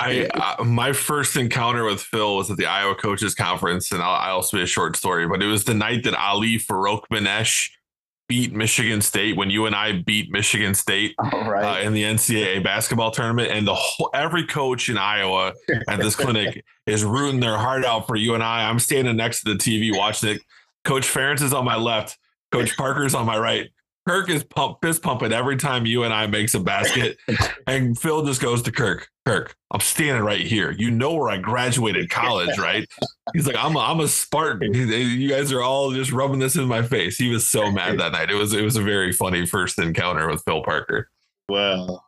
I 0.00 0.28
uh, 0.58 0.64
my 0.64 0.92
first 0.92 1.36
encounter 1.36 1.84
with 1.84 2.00
Phil 2.00 2.36
was 2.36 2.50
at 2.50 2.56
the 2.56 2.66
Iowa 2.66 2.94
Coaches 2.94 3.34
Conference, 3.34 3.92
and 3.92 4.02
I'll, 4.02 4.40
I'll 4.40 4.48
be 4.52 4.62
a 4.62 4.66
short 4.66 4.96
story, 4.96 5.26
but 5.28 5.42
it 5.42 5.46
was 5.46 5.64
the 5.64 5.74
night 5.74 6.04
that 6.04 6.14
Ali 6.14 6.58
Farouk 6.58 7.02
Farokhmanesh 7.10 7.70
beat 8.28 8.52
Michigan 8.52 9.00
State 9.00 9.36
when 9.36 9.50
UNI 9.50 10.04
beat 10.06 10.30
Michigan 10.30 10.72
State 10.72 11.16
right. 11.32 11.80
uh, 11.80 11.84
in 11.84 11.92
the 11.92 12.04
NCAA 12.04 12.62
basketball 12.62 13.10
tournament, 13.10 13.50
and 13.50 13.66
the 13.66 13.74
whole, 13.74 14.08
every 14.14 14.46
coach 14.46 14.88
in 14.88 14.96
Iowa 14.96 15.52
at 15.88 15.98
this 15.98 16.14
clinic 16.14 16.64
is 16.86 17.04
rooting 17.04 17.40
their 17.40 17.58
heart 17.58 17.84
out 17.84 18.06
for 18.06 18.16
UNI. 18.16 18.42
I'm 18.42 18.78
standing 18.78 19.16
next 19.16 19.42
to 19.42 19.52
the 19.52 19.58
TV 19.58 19.96
watching 19.96 20.30
it. 20.30 20.42
Coach 20.84 21.06
Ferentz 21.08 21.42
is 21.42 21.52
on 21.52 21.64
my 21.64 21.76
left. 21.76 22.18
Coach 22.52 22.76
Parker's 22.78 23.14
on 23.14 23.26
my 23.26 23.36
right. 23.36 23.68
Kirk 24.10 24.28
is 24.28 24.42
pump, 24.42 24.78
fist 24.82 25.02
pumping 25.02 25.32
every 25.32 25.56
time 25.56 25.86
UNI 25.86 26.26
makes 26.26 26.54
a 26.54 26.58
basket, 26.58 27.16
and 27.68 27.96
Phil 27.96 28.24
just 28.24 28.42
goes 28.42 28.60
to 28.62 28.72
Kirk. 28.72 29.08
Kirk, 29.24 29.54
I'm 29.70 29.78
standing 29.78 30.24
right 30.24 30.40
here. 30.40 30.72
You 30.72 30.90
know 30.90 31.14
where 31.14 31.30
I 31.30 31.36
graduated 31.36 32.10
college, 32.10 32.58
right? 32.58 32.88
He's 33.32 33.46
like, 33.46 33.54
I'm 33.56 33.76
a, 33.76 33.78
I'm 33.78 34.00
a 34.00 34.08
Spartan. 34.08 34.74
You 34.74 35.28
guys 35.28 35.52
are 35.52 35.62
all 35.62 35.92
just 35.92 36.10
rubbing 36.10 36.40
this 36.40 36.56
in 36.56 36.64
my 36.64 36.82
face. 36.82 37.18
He 37.18 37.30
was 37.30 37.46
so 37.46 37.70
mad 37.70 38.00
that 38.00 38.10
night. 38.10 38.32
It 38.32 38.34
was 38.34 38.52
it 38.52 38.62
was 38.62 38.74
a 38.74 38.82
very 38.82 39.12
funny 39.12 39.46
first 39.46 39.78
encounter 39.78 40.28
with 40.28 40.42
Phil 40.42 40.64
Parker. 40.64 41.08
Well, 41.48 42.04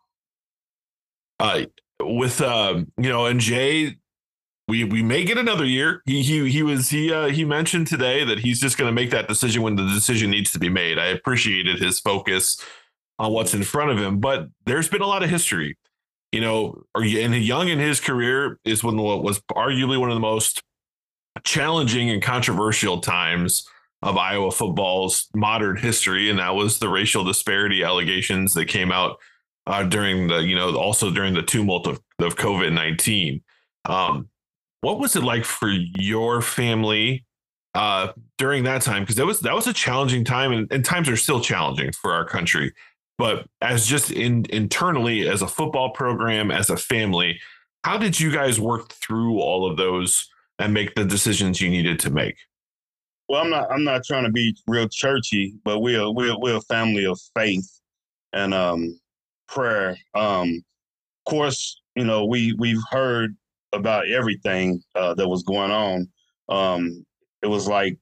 Uh, 1.39 1.67
with 2.01 2.41
um, 2.41 2.91
you 2.99 3.11
know, 3.11 3.27
and 3.27 3.39
Jay, 3.39 3.97
we 4.69 4.85
we 4.85 5.03
may 5.03 5.25
get 5.25 5.39
another 5.39 5.65
year. 5.65 6.03
He 6.07 6.23
he 6.23 6.51
he 6.51 6.63
was 6.63 6.89
he 6.89 7.13
uh, 7.13 7.29
he 7.29 7.45
mentioned 7.45 7.87
today 7.87 8.25
that 8.25 8.39
he's 8.39 8.61
just 8.61 8.79
going 8.79 8.89
to 8.89 8.93
make 8.93 9.11
that 9.11 9.29
decision 9.29 9.63
when 9.63 9.77
the 9.77 9.87
decision 9.87 10.31
needs 10.31 10.53
to 10.53 10.59
be 10.59 10.69
made. 10.69 10.99
I 10.99 11.07
appreciated 11.07 11.81
his 11.81 12.01
focus 12.01 12.61
on 13.19 13.33
what's 13.33 13.55
in 13.55 13.63
front 13.63 13.91
of 13.91 13.99
him, 13.99 14.19
but 14.19 14.49
there's 14.67 14.89
been 14.89 15.03
a 15.03 15.07
lot 15.07 15.23
of 15.23 15.31
history 15.31 15.77
you 16.33 16.41
know, 16.41 16.83
and 16.95 17.37
young 17.37 17.69
in 17.69 17.79
his 17.79 18.01
career 18.01 18.59
is 18.65 18.83
when 18.83 18.97
was 18.97 19.41
arguably 19.53 20.01
one 20.01 20.09
of 20.09 20.17
the 20.17 20.21
most 20.21 20.63
challenging 21.45 22.11
and 22.11 22.23
controversial 22.23 23.01
times 23.01 23.69
of 24.01 24.17
Iowa 24.17 24.51
football's 24.51 25.29
modern 25.35 25.77
history, 25.77 26.31
and 26.31 26.39
that 26.39 26.55
was 26.55 26.79
the 26.79 26.89
racial 26.89 27.23
disparity 27.23 27.85
allegations 27.85 28.55
that 28.55 28.67
came 28.67 28.91
out 28.91 29.19
uh, 29.67 29.85
during 29.85 30.27
the, 30.27 30.39
you 30.39 30.57
know, 30.57 30.75
also 30.75 31.11
during 31.11 31.35
the 31.35 31.43
tumult 31.43 31.87
of, 31.87 32.01
of 32.19 32.35
COVID 32.35 32.73
nineteen. 32.73 33.43
Um, 33.85 34.29
what 34.83 34.99
was 34.99 35.17
it 35.17 35.23
like 35.23 35.45
for 35.45 35.71
your 35.71 36.43
family 36.43 37.25
uh, 37.75 38.13
during 38.37 38.65
that 38.65 38.83
time? 38.83 39.03
Because 39.03 39.17
that 39.17 39.25
was 39.27 39.41
that 39.41 39.55
was 39.55 39.67
a 39.67 39.73
challenging 39.73 40.25
time, 40.25 40.53
and, 40.53 40.71
and 40.71 40.85
times 40.85 41.09
are 41.09 41.17
still 41.17 41.41
challenging 41.41 41.93
for 41.93 42.13
our 42.13 42.25
country. 42.25 42.73
But 43.17 43.47
as 43.61 43.87
just 43.87 44.11
in 44.11 44.45
internally 44.51 45.29
as 45.29 45.41
a 45.41 45.49
football 45.49 45.91
program, 45.91 46.51
as 46.51 46.69
a 46.69 46.77
family, 46.77 47.41
how 47.85 47.97
did 47.97 48.19
you 48.19 48.31
guys 48.33 48.61
work 48.61 48.93
through 48.93 49.39
all 49.41 49.71
of 49.71 49.77
those 49.77 50.29
and 50.59 50.75
make 50.75 50.95
the 50.95 51.05
decisions 51.05 51.61
you 51.61 51.71
needed 51.71 51.99
to 52.01 52.11
make? 52.11 52.37
Well, 53.29 53.41
I'm 53.41 53.51
not 53.51 53.71
I'm 53.71 53.85
not 53.85 54.05
trying 54.05 54.25
to 54.25 54.31
be 54.31 54.57
real 54.67 54.89
churchy, 54.89 55.55
but 55.65 55.79
we're 55.79 56.11
we're 56.11 56.37
we're 56.39 56.57
a 56.57 56.63
family 56.63 57.07
of 57.07 57.21
faith 57.37 57.81
and 58.33 58.53
um 58.53 59.01
prayer. 59.47 59.97
Um 60.15 60.65
of 61.25 61.31
course, 61.31 61.81
you 61.95 62.05
know, 62.05 62.25
we 62.27 62.55
we've 62.55 62.83
heard 62.91 63.37
about 63.73 64.09
everything 64.09 64.83
uh, 64.95 65.15
that 65.15 65.29
was 65.29 65.43
going 65.43 65.71
on. 65.71 66.09
Um 66.49 67.05
it 67.43 67.49
was 67.49 67.67
like 67.67 67.99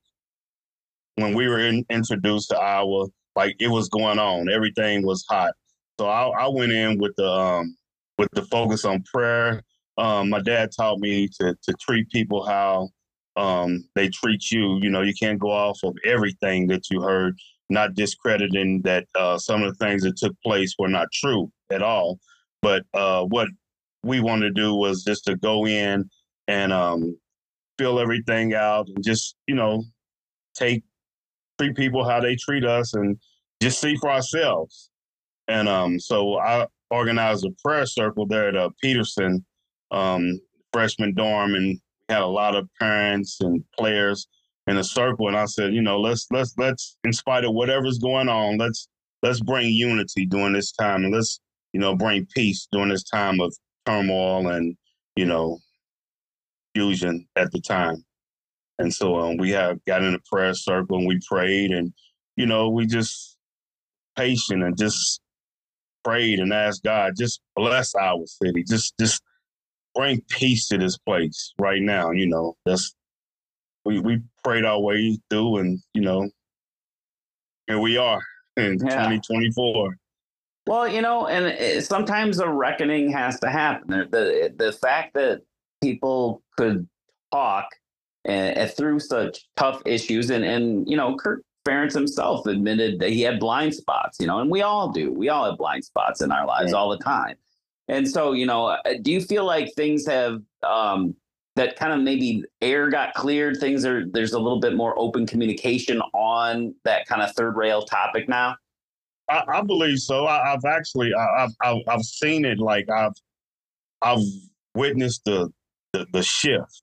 when 1.17 1.35
we 1.35 1.49
were 1.49 1.61
in, 1.61 1.85
introduced 1.91 2.51
to 2.51 2.59
Iowa, 2.59 3.07
like 3.37 3.57
it 3.61 3.69
was 3.69 3.89
going 3.89 4.19
on. 4.19 4.49
Everything 4.49 5.05
was 5.05 5.25
hot. 5.29 5.55
So 5.99 6.07
I, 6.07 6.29
I 6.29 6.49
went 6.49 6.73
in 6.73 6.99
with 6.99 7.13
the 7.17 7.31
um, 7.31 7.77
with 8.19 8.29
the 8.33 8.43
focus 8.43 8.85
on 8.85 9.03
prayer. 9.03 9.63
Um, 9.99 10.31
my 10.31 10.41
dad 10.41 10.71
taught 10.77 10.99
me 10.99 11.29
to 11.41 11.55
to 11.63 11.75
treat 11.81 12.11
people 12.11 12.45
how 12.47 12.89
um, 13.37 13.85
they 13.95 14.09
treat 14.09 14.51
you. 14.51 14.79
You 14.81 14.91
know, 14.91 15.03
you 15.03 15.15
can't 15.19 15.39
go 15.39 15.51
off 15.51 15.79
of 15.85 15.95
everything 16.05 16.67
that 16.69 16.91
you 16.91 17.03
heard, 17.03 17.37
not 17.69 17.95
discrediting 17.95 18.83
that 18.83 19.07
uh, 19.15 19.39
some 19.39 19.63
of 19.63 19.77
the 19.77 19.85
things 19.85 20.03
that 20.03 20.17
took 20.17 20.35
place 20.43 20.75
were 20.79 20.89
not 20.89 21.09
true 21.13 21.51
at 21.71 21.83
all. 21.83 22.19
But 22.63 22.85
uh, 22.95 23.25
what 23.25 23.49
we 24.03 24.21
wanted 24.21 24.55
to 24.55 24.61
do 24.61 24.75
was 24.75 25.05
just 25.05 25.25
to 25.27 25.37
go 25.37 25.67
in 25.67 26.09
and 26.49 26.73
um, 26.73 27.17
fill 27.79 28.01
everything 28.01 28.55
out 28.55 28.89
and 28.89 29.05
just, 29.05 29.37
you 29.47 29.55
know, 29.55 29.85
take 30.55 30.83
treat 31.59 31.77
people 31.77 32.09
how 32.09 32.21
they 32.21 32.37
treat 32.37 32.65
us 32.65 32.95
and 32.95 33.19
just 33.63 33.81
see 33.81 33.97
for 33.97 34.11
ourselves. 34.11 34.91
And 35.49 35.69
um, 35.69 35.99
so 36.01 36.39
I 36.39 36.67
organized 36.91 37.45
a 37.45 37.51
prayer 37.63 37.87
circle 37.87 38.27
there 38.27 38.49
at 38.49 38.57
uh, 38.57 38.71
Petersen 38.83 39.45
um, 39.91 40.41
freshman 40.73 41.15
dorm, 41.15 41.55
and 41.55 41.67
we 41.67 41.81
had 42.09 42.23
a 42.23 42.27
lot 42.27 42.57
of 42.57 42.69
parents 42.79 43.39
and 43.41 43.63
players 43.79 44.29
in 44.67 44.77
a 44.77 44.85
circle. 44.85 45.29
And 45.29 45.37
I 45.37 45.47
said, 45.47 45.75
you 45.75 45.83
know, 45.83 46.01
let's 46.01 46.27
let's 46.31 46.55
let's 46.57 46.97
in 47.05 47.13
spite 47.13 47.45
of 47.45 47.53
whatever's 47.53 47.99
going 47.99 48.29
on, 48.29 48.59
let's 48.59 48.89
let's 49.23 49.41
bring 49.41 49.73
unity 49.73 50.27
during 50.27 50.53
this 50.53 50.73
time, 50.73 51.05
and 51.05 51.13
let's 51.13 51.41
you 51.73 51.81
know 51.81 51.97
bring 51.97 52.27
peace 52.35 52.69
during 52.73 52.89
this 52.89 53.05
time 53.05 53.41
of 53.41 53.55
turmoil 53.91 54.49
and 54.49 54.77
you 55.17 55.27
know 55.27 55.59
fusion 56.75 57.27
at 57.37 57.51
the 57.53 57.61
time. 57.61 58.05
And 58.79 58.93
so 58.93 59.17
um, 59.21 59.37
we 59.37 59.51
have 59.51 59.85
got 59.85 60.03
in 60.03 60.15
a 60.15 60.19
prayer 60.31 60.55
circle 60.55 60.99
and 60.99 61.07
we 61.07 61.21
prayed 61.29 61.71
and, 61.71 61.93
you 62.37 62.47
know, 62.47 62.71
we 62.71 62.87
just 62.87 63.37
patient 64.17 64.63
and 64.63 64.77
just 64.77 65.21
prayed 66.03 66.39
and 66.39 66.53
asked 66.53 66.83
God, 66.83 67.13
just 67.19 67.41
bless 67.55 67.95
our 67.95 68.25
city. 68.25 68.65
Just 68.65 68.95
just 68.99 69.23
bring 69.95 70.23
peace 70.31 70.69
to 70.69 70.79
this 70.79 70.97
place 70.97 71.53
right 71.59 71.83
now. 71.83 72.11
You 72.11 72.27
know, 72.29 72.57
that's 72.65 72.95
we 73.85 74.01
we 74.01 74.21
prayed 74.43 74.65
our 74.65 74.81
way 74.81 75.19
through 75.29 75.59
and, 75.59 75.81
you 75.93 76.01
know, 76.01 76.31
here 77.67 77.81
we 77.81 77.99
are 77.99 78.23
in 78.57 78.79
yeah. 78.79 79.09
2024. 79.11 79.95
Well, 80.67 80.87
you 80.87 81.03
know, 81.03 81.27
and 81.27 81.47
it, 81.47 81.85
sometimes 81.85 82.39
a 82.39 82.49
reckoning 82.49 83.11
has 83.13 83.41
to 83.41 83.51
happen. 83.51 84.09
The, 84.11 84.53
the 84.57 84.73
fact 84.73 85.15
that 85.15 85.41
people 85.83 86.43
could 86.57 86.89
talk 87.33 87.67
and, 88.25 88.57
and 88.57 88.71
through 88.71 89.01
such 89.01 89.47
tough 89.57 89.83
issues. 89.87 90.31
And 90.31 90.45
and 90.45 90.89
you 90.89 90.97
know, 90.97 91.17
Kirk 91.17 91.43
Ferentz 91.67 91.95
himself 91.95 92.47
admitted 92.47 93.01
that 93.01 93.11
he 93.11 93.23
had 93.23 93.41
blind 93.41 93.75
spots. 93.75 94.19
You 94.21 94.27
know, 94.27 94.39
and 94.39 94.51
we 94.51 94.63
all 94.63 94.91
do. 94.91 95.13
We 95.13 95.29
all 95.29 95.47
have 95.47 95.59
blind 95.59 95.85
spots 95.85 96.21
in 96.21 96.33
our 96.33 96.47
lives 96.47 96.73
all 96.73 96.91
the 96.91 96.99
time. 96.99 97.37
And 97.89 98.09
so, 98.09 98.33
you 98.33 98.47
know, 98.47 98.67
uh, 98.67 98.79
do 99.03 99.11
you 99.11 99.21
feel 99.21 99.45
like 99.45 99.75
things 99.75 100.07
have 100.07 100.41
um, 100.63 101.17
that 101.57 101.75
kind 101.75 101.93
of 101.93 102.01
maybe 102.01 102.45
air 102.61 102.89
got 102.89 103.15
cleared? 103.15 103.57
Things 103.59 103.85
are 103.85 104.07
there's 104.07 104.33
a 104.33 104.39
little 104.39 104.61
bit 104.61 104.77
more 104.77 104.97
open 104.97 105.27
communication 105.27 106.01
on 106.15 106.75
that 106.85 107.07
kind 107.07 107.23
of 107.23 107.33
third 107.33 107.57
rail 107.57 107.83
topic 107.83 108.29
now. 108.29 108.57
I, 109.31 109.45
I 109.59 109.63
believe 109.63 109.99
so. 109.99 110.27
I, 110.27 110.51
have 110.51 110.65
actually 110.65 111.15
I, 111.15 111.49
have 111.63 111.77
I've 111.89 112.03
seen 112.03 112.45
it. 112.45 112.59
Like 112.59 112.91
I've 112.91 113.13
I've 114.03 114.25
witnessed 114.75 115.25
the 115.25 115.51
the, 115.93 116.07
the 116.13 116.23
shift 116.23 116.83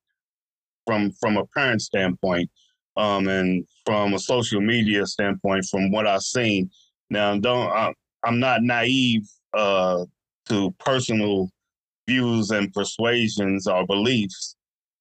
from 0.85 1.11
from 1.19 1.37
a 1.37 1.45
parent 1.47 1.81
standpoint, 1.81 2.49
um, 2.95 3.27
and 3.27 3.65
from 3.85 4.13
a 4.13 4.19
social 4.19 4.61
media 4.61 5.05
standpoint, 5.05 5.65
from 5.65 5.91
what 5.91 6.07
I've 6.07 6.21
seen. 6.21 6.69
Now, 7.09 7.37
don't 7.37 7.69
I, 7.71 7.93
I'm 8.23 8.39
not 8.39 8.63
naive 8.63 9.27
uh, 9.53 10.05
to 10.49 10.71
personal 10.79 11.49
views 12.07 12.51
and 12.51 12.73
persuasions 12.73 13.67
or 13.67 13.85
beliefs 13.85 14.55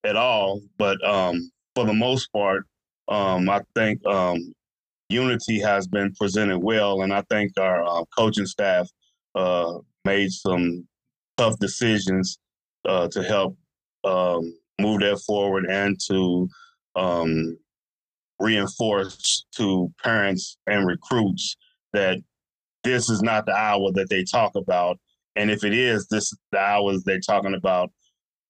at 0.04 0.16
all. 0.16 0.60
But 0.76 1.02
um, 1.06 1.50
for 1.74 1.84
the 1.84 1.94
most 1.94 2.32
part, 2.32 2.64
um, 3.08 3.48
I 3.48 3.60
think 3.74 4.04
um, 4.06 4.52
unity 5.08 5.60
has 5.60 5.86
been 5.86 6.12
presented 6.14 6.58
well, 6.58 7.02
and 7.02 7.12
I 7.12 7.22
think 7.30 7.52
our 7.58 7.84
uh, 7.84 8.04
coaching 8.16 8.46
staff 8.46 8.88
uh, 9.34 9.78
made 10.04 10.32
some 10.32 10.86
tough 11.36 11.58
decisions 11.58 12.38
uh, 12.84 13.08
to 13.08 13.22
help 13.22 13.56
um, 14.04 14.56
move 14.80 15.00
that 15.00 15.18
forward 15.26 15.66
and 15.66 15.98
to 16.08 16.48
um, 16.94 17.56
reinforce 18.38 19.46
to 19.56 19.92
parents 20.02 20.58
and 20.66 20.86
recruits 20.86 21.56
that 21.92 22.18
this 22.84 23.08
is 23.08 23.22
not 23.22 23.46
the 23.46 23.52
hour 23.52 23.90
that 23.92 24.08
they 24.08 24.24
talk 24.24 24.54
about. 24.54 24.98
And 25.34 25.50
if 25.50 25.64
it 25.64 25.74
is, 25.74 26.06
this 26.08 26.32
is 26.32 26.38
the 26.52 26.58
hours 26.58 27.02
they're 27.04 27.20
talking 27.20 27.54
about. 27.54 27.90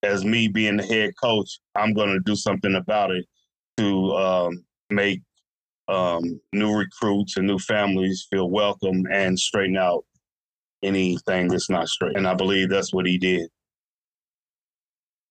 As 0.03 0.25
me 0.25 0.47
being 0.47 0.77
the 0.77 0.85
head 0.85 1.13
coach, 1.21 1.59
I'm 1.75 1.95
going 1.95 2.11
to 2.11 2.21
do 2.21 2.37
something 2.37 2.75
about 2.75 3.11
it 3.11 3.25
to 3.79 4.13
um, 4.13 4.65
make 4.91 5.23
um, 5.89 6.41
new 6.53 6.77
recruits 6.77 7.37
and 7.37 7.47
new 7.47 7.59
families 7.59 8.27
feel 8.31 8.51
welcome 8.51 9.05
and 9.11 9.39
straighten 9.39 9.77
out 9.77 10.05
anything 10.83 11.49
that's 11.49 11.71
not 11.71 11.89
straight. 11.89 12.17
And 12.17 12.27
I 12.27 12.35
believe 12.35 12.69
that's 12.69 12.93
what 12.93 13.07
he 13.07 13.19
did 13.19 13.49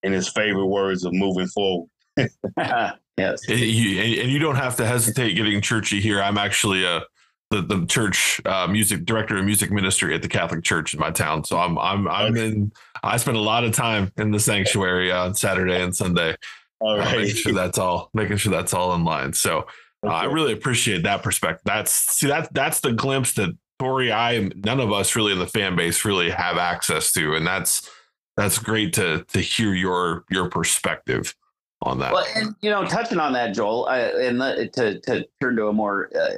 in 0.04 0.14
his 0.14 0.30
favorite 0.30 0.68
words 0.68 1.04
of 1.04 1.14
moving 1.14 1.48
forward. 1.48 1.90
yes. 2.58 3.42
And 3.50 3.60
you, 3.60 4.02
and 4.22 4.32
you 4.32 4.40
don't 4.40 4.56
have 4.56 4.76
to 4.78 4.86
hesitate 4.86 5.34
getting 5.34 5.62
churchy 5.62 6.00
here. 6.00 6.22
I'm 6.22 6.38
actually 6.38 6.86
a 6.86 7.04
the, 7.52 7.62
the 7.62 7.86
church 7.86 8.42
uh, 8.46 8.68
music 8.68 9.06
director 9.06 9.38
of 9.38 9.46
music 9.46 9.72
ministry 9.72 10.16
at 10.16 10.22
the 10.22 10.28
Catholic 10.28 10.64
Church 10.64 10.94
in 10.94 11.00
my 11.00 11.12
town. 11.12 11.44
So 11.44 11.58
I'm 11.58 11.78
I'm 11.78 12.08
I'm 12.08 12.36
in. 12.36 12.72
I 13.04 13.18
spend 13.18 13.38
a 13.38 13.42
lot 13.42 13.64
of 13.64 13.72
time 13.72 14.12
in 14.18 14.32
the 14.32 14.40
sanctuary 14.40 15.12
on 15.12 15.36
Saturday 15.36 15.82
and 15.82 15.96
Sunday, 15.96 16.36
All 16.80 17.00
uh, 17.00 17.06
making 17.12 17.36
sure 17.36 17.54
that's 17.54 17.78
all 17.78 18.10
making 18.14 18.38
sure 18.38 18.52
that's 18.52 18.74
all 18.74 18.96
in 18.96 19.04
line. 19.04 19.34
So 19.34 19.68
uh, 20.04 20.10
I 20.10 20.26
really 20.26 20.54
appreciate 20.54 21.04
that 21.04 21.24
perspective. 21.24 21.64
That's 21.66 21.92
see 21.92 22.28
that 22.28 22.54
that's 22.54 22.80
the 22.80 22.94
glimpse 22.94 23.34
that 23.34 23.56
Tori, 23.80 24.12
I, 24.12 24.50
none 24.56 24.80
of 24.80 24.92
us 24.92 25.16
really 25.16 25.34
in 25.34 25.40
the 25.40 25.48
fan 25.48 25.76
base 25.76 26.06
really 26.06 26.30
have 26.30 26.58
access 26.58 27.12
to, 27.14 27.36
and 27.36 27.46
that's 27.46 27.90
that's 28.38 28.58
great 28.58 28.94
to 28.94 29.26
to 29.26 29.40
hear 29.40 29.74
your 29.74 30.24
your 30.30 30.50
perspective 30.50 31.36
on 31.82 32.00
that. 32.00 32.14
Well, 32.14 32.26
and 32.36 32.56
you 32.62 32.70
know, 32.70 32.86
touching 32.86 33.20
on 33.20 33.34
that, 33.34 33.54
Joel, 33.54 33.88
uh, 33.88 34.12
and 34.22 34.40
the, 34.40 34.70
to 34.74 35.00
to 35.02 35.26
turn 35.42 35.56
to 35.58 35.68
a 35.68 35.74
more 35.74 36.10
uh, 36.18 36.36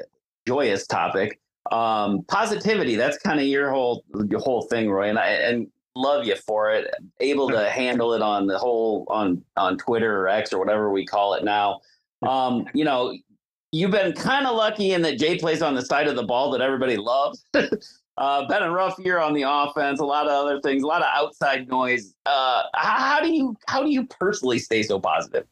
joyous 0.48 0.88
topic, 0.88 1.40
um, 1.72 2.24
positivity. 2.28 2.96
That's 2.96 3.18
kind 3.20 3.40
of 3.40 3.46
your 3.46 3.72
whole 3.72 4.04
your 4.30 4.40
whole 4.40 4.64
thing, 4.64 4.90
Roy, 4.90 5.10
and 5.10 5.20
I 5.20 5.28
and 5.28 5.68
love 5.96 6.26
you 6.26 6.36
for 6.36 6.72
it. 6.72 6.92
Able 7.20 7.50
to 7.50 7.70
handle 7.70 8.14
it 8.14 8.24
on 8.24 8.48
the 8.48 8.58
whole 8.58 9.06
on 9.10 9.44
on 9.58 9.78
Twitter 9.78 10.22
or 10.22 10.28
X 10.28 10.54
or 10.54 10.60
whatever 10.60 10.92
we 10.92 11.06
call 11.06 11.36
it 11.36 11.44
now. 11.44 11.82
Um, 12.28 12.66
you 12.74 12.84
know, 12.84 13.14
you've 13.72 13.92
been 13.92 14.14
kind 14.14 14.46
of 14.46 14.56
lucky 14.56 14.94
in 14.94 15.02
that 15.04 15.20
Jay 15.20 15.38
plays 15.38 15.62
on 15.62 15.76
the 15.76 15.86
side 15.86 16.08
of 16.08 16.16
the 16.16 16.24
ball 16.24 16.52
that 16.52 16.62
everybody 16.62 16.98
loves. 16.98 17.44
uh, 17.54 18.48
been 18.48 18.64
a 18.64 18.72
rough 18.72 18.98
year 19.00 19.20
on 19.20 19.34
the 19.34 19.44
offense, 19.48 20.00
a 20.00 20.06
lot 20.06 20.28
of 20.28 20.32
other 20.32 20.60
things, 20.62 20.84
a 20.84 20.88
lot 20.88 21.02
of 21.02 21.08
outside 21.14 21.68
noise. 21.68 22.14
Uh, 22.26 22.64
how, 22.76 23.20
do 23.22 23.32
you 23.32 23.56
how 23.68 23.84
do 23.84 23.90
you 23.90 24.06
personally 24.08 24.60
stay 24.60 24.84
so 24.84 25.00
positive? 25.00 25.46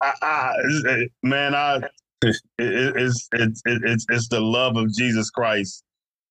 I, 0.00 0.12
I, 0.22 1.08
man, 1.22 1.54
I 1.54 1.76
it, 2.22 2.36
it's 2.58 3.28
it's 3.32 3.62
it's 3.66 4.06
it's 4.08 4.28
the 4.28 4.40
love 4.40 4.76
of 4.76 4.92
Jesus 4.92 5.30
Christ 5.30 5.84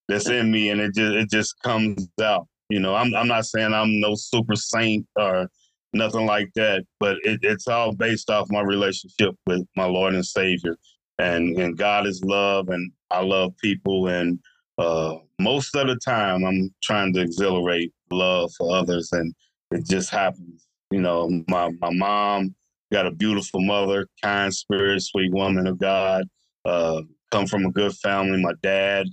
that's 0.08 0.30
in 0.30 0.52
me, 0.52 0.70
and 0.70 0.82
it 0.82 0.94
just 0.94 1.16
it 1.16 1.30
just 1.30 1.56
comes 1.62 2.08
out. 2.22 2.48
You 2.70 2.80
know, 2.80 2.96
I'm 2.96 3.14
I'm 3.16 3.28
not 3.28 3.46
saying 3.46 3.74
I'm 3.74 4.00
no 4.00 4.16
super 4.16 4.56
saint 4.56 5.06
or 5.16 5.50
nothing 5.94 6.26
like 6.26 6.50
that, 6.56 6.84
but 7.00 7.18
it, 7.24 7.40
it's 7.44 7.68
all 7.68 7.94
based 7.94 8.30
off 8.30 8.48
my 8.50 8.62
relationship 8.62 9.36
with 9.46 9.66
my 9.76 9.86
Lord 9.86 10.14
and 10.14 10.26
Savior, 10.26 10.78
and 11.20 11.58
and 11.58 11.78
God 11.78 12.08
is 12.08 12.24
love, 12.24 12.70
and 12.70 12.92
I 13.10 13.22
love 13.24 13.54
people, 13.58 14.08
and 14.08 14.40
uh, 14.78 15.16
most 15.40 15.76
of 15.76 15.88
the 15.88 15.98
time 15.98 16.44
I'm 16.44 16.74
trying 16.84 17.14
to 17.14 17.22
exhilarate 17.22 17.92
love 18.12 18.52
for 18.58 18.76
others, 18.76 19.10
and 19.12 19.34
it 19.72 19.86
just 19.88 20.10
happens. 20.10 20.66
You 20.92 21.02
know, 21.02 21.44
my 21.48 21.72
my 21.82 21.92
mom 21.92 22.56
got 22.92 23.08
a 23.08 23.12
beautiful 23.12 23.62
mother, 23.62 24.08
kind 24.24 24.54
spirit, 24.54 25.02
sweet 25.02 25.34
woman 25.34 25.68
of 25.68 25.80
God. 25.80 26.26
Uh, 26.66 27.02
come 27.32 27.48
from 27.48 27.66
a 27.66 27.72
good 27.72 27.94
family. 27.98 28.42
My 28.42 28.54
dad, 28.62 29.08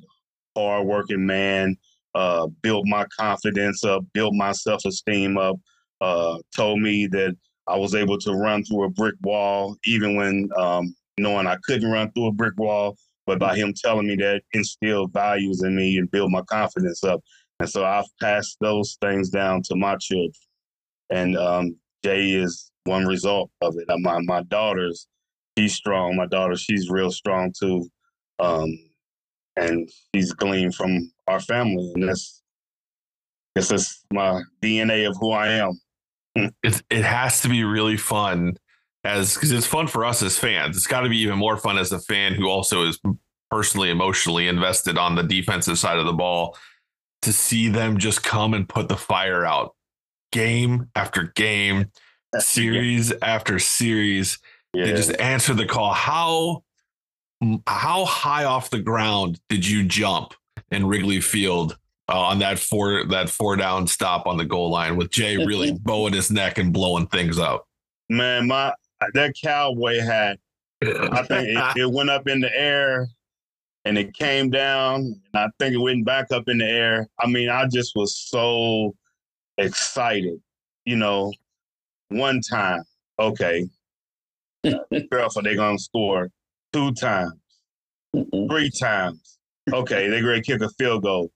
hardworking 0.56 1.24
man, 1.24 1.76
uh, 2.14 2.48
built 2.62 2.84
my 2.86 3.06
confidence 3.18 3.84
up, 3.84 4.04
built 4.12 4.34
my 4.34 4.52
self 4.52 4.84
esteem 4.84 5.38
up. 5.38 5.56
Uh, 6.00 6.38
told 6.54 6.80
me 6.80 7.06
that 7.08 7.36
I 7.66 7.76
was 7.76 7.94
able 7.94 8.18
to 8.18 8.32
run 8.32 8.64
through 8.64 8.84
a 8.84 8.90
brick 8.90 9.16
wall, 9.22 9.76
even 9.84 10.16
when 10.16 10.48
um, 10.56 10.94
knowing 11.18 11.46
I 11.46 11.56
couldn't 11.64 11.90
run 11.90 12.10
through 12.12 12.28
a 12.28 12.32
brick 12.32 12.58
wall. 12.58 12.96
But 13.26 13.38
by 13.38 13.56
him 13.56 13.74
telling 13.76 14.06
me 14.06 14.16
that, 14.16 14.42
instilled 14.52 15.12
values 15.12 15.62
in 15.62 15.76
me 15.76 15.98
and 15.98 16.10
built 16.10 16.30
my 16.30 16.40
confidence 16.42 17.04
up. 17.04 17.20
And 17.60 17.68
so 17.68 17.84
I've 17.84 18.06
passed 18.22 18.56
those 18.60 18.96
things 19.02 19.28
down 19.28 19.62
to 19.64 19.76
my 19.76 19.96
children. 19.96 20.32
And 21.10 21.36
um, 21.36 21.76
Jay 22.04 22.30
is 22.30 22.70
one 22.84 23.06
result 23.06 23.50
of 23.60 23.74
it. 23.76 23.86
My 24.00 24.20
my 24.20 24.42
daughter's 24.44 25.06
she's 25.58 25.74
strong. 25.74 26.16
My 26.16 26.26
daughter, 26.26 26.56
she's 26.56 26.88
real 26.88 27.10
strong 27.10 27.52
too. 27.58 27.88
Um, 28.38 28.78
and 29.56 29.88
she's 30.14 30.32
gleaned 30.32 30.74
from 30.74 31.10
our 31.26 31.40
family. 31.40 31.90
And 31.94 32.08
that's 32.08 32.42
it's 33.56 33.68
just 33.68 34.06
my 34.12 34.40
DNA 34.62 35.08
of 35.08 35.16
who 35.20 35.32
I 35.32 35.48
am. 35.48 35.78
It 36.62 36.82
it 36.90 37.04
has 37.04 37.40
to 37.42 37.48
be 37.48 37.64
really 37.64 37.96
fun 37.96 38.56
as 39.04 39.34
because 39.34 39.52
it's 39.52 39.66
fun 39.66 39.86
for 39.86 40.04
us 40.04 40.22
as 40.22 40.38
fans. 40.38 40.76
It's 40.76 40.86
got 40.86 41.00
to 41.00 41.08
be 41.08 41.18
even 41.18 41.38
more 41.38 41.56
fun 41.56 41.78
as 41.78 41.92
a 41.92 41.98
fan 42.00 42.34
who 42.34 42.48
also 42.48 42.84
is 42.84 43.00
personally 43.50 43.90
emotionally 43.90 44.48
invested 44.48 44.98
on 44.98 45.14
the 45.14 45.22
defensive 45.22 45.78
side 45.78 45.98
of 45.98 46.06
the 46.06 46.12
ball 46.12 46.56
to 47.22 47.32
see 47.32 47.68
them 47.68 47.98
just 47.98 48.22
come 48.22 48.54
and 48.54 48.68
put 48.68 48.88
the 48.88 48.96
fire 48.96 49.44
out 49.44 49.74
game 50.32 50.88
after 50.94 51.32
game, 51.34 51.90
series 52.38 53.12
after 53.22 53.58
series. 53.58 54.38
Yeah. 54.74 54.86
They 54.86 54.92
just 54.92 55.18
answer 55.18 55.54
the 55.54 55.66
call. 55.66 55.92
How 55.92 56.64
how 57.66 58.04
high 58.04 58.44
off 58.44 58.70
the 58.70 58.80
ground 58.80 59.40
did 59.48 59.66
you 59.66 59.84
jump 59.84 60.34
in 60.70 60.86
Wrigley 60.86 61.20
Field 61.20 61.78
uh, 62.08 62.18
on 62.18 62.38
that 62.38 62.58
four 62.58 63.04
that 63.06 63.28
four 63.28 63.56
down 63.56 63.86
stop 63.86 64.26
on 64.26 64.36
the 64.36 64.44
goal 64.44 64.70
line 64.70 64.96
with 64.96 65.10
Jay 65.10 65.36
really 65.36 65.72
bowing 65.82 66.14
his 66.14 66.30
neck 66.30 66.58
and 66.58 66.72
blowing 66.72 67.06
things 67.06 67.38
up? 67.38 67.66
Man, 68.08 68.46
my 68.46 68.72
that 69.14 69.34
cowboy 69.42 70.00
hat, 70.00 70.38
I 70.82 71.22
think 71.22 71.48
it, 71.48 71.76
it 71.76 71.90
went 71.90 72.10
up 72.10 72.26
in 72.28 72.40
the 72.40 72.54
air 72.56 73.08
and 73.84 73.96
it 73.96 74.14
came 74.14 74.50
down, 74.50 74.96
and 75.00 75.34
I 75.34 75.48
think 75.58 75.74
it 75.74 75.78
went 75.78 76.04
back 76.04 76.30
up 76.32 76.48
in 76.48 76.58
the 76.58 76.66
air. 76.66 77.08
I 77.18 77.26
mean, 77.26 77.48
I 77.48 77.66
just 77.66 77.92
was 77.94 78.16
so 78.16 78.94
excited. 79.56 80.40
You 80.84 80.96
know, 80.96 81.32
one 82.08 82.40
time, 82.40 82.82
okay, 83.18 83.66
girlfriend, 85.10 85.46
they're 85.46 85.56
gonna 85.56 85.78
score 85.78 86.30
two 86.72 86.92
times, 86.92 87.32
three 88.48 88.70
times. 88.70 89.38
Okay, 89.72 90.08
they're 90.08 90.22
gonna 90.22 90.42
kick 90.42 90.62
a 90.62 90.68
field 90.70 91.02
goal. 91.02 91.30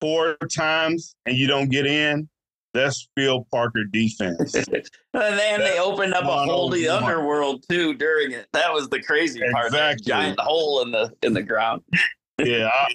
Four 0.00 0.36
times 0.54 1.14
and 1.26 1.36
you 1.36 1.46
don't 1.46 1.70
get 1.70 1.86
in, 1.86 2.28
that's 2.72 3.08
Phil 3.16 3.46
Parker 3.52 3.84
defense. 3.84 4.54
and 4.54 4.66
then 5.12 5.60
they 5.60 5.78
opened 5.78 6.14
up 6.14 6.24
a 6.24 6.28
One 6.28 6.48
whole 6.48 6.70
the 6.70 6.88
underworld 6.88 7.64
too 7.68 7.94
during 7.94 8.32
it. 8.32 8.46
That 8.52 8.72
was 8.72 8.88
the 8.88 9.02
crazy 9.02 9.40
part. 9.52 9.72
That 9.72 9.92
Exactly. 9.92 10.04
giant 10.06 10.40
hole 10.40 10.82
in 10.82 10.90
the 10.92 11.12
in 11.22 11.32
the 11.34 11.42
ground. 11.42 11.82
yeah, 12.38 12.68
I, 12.72 12.86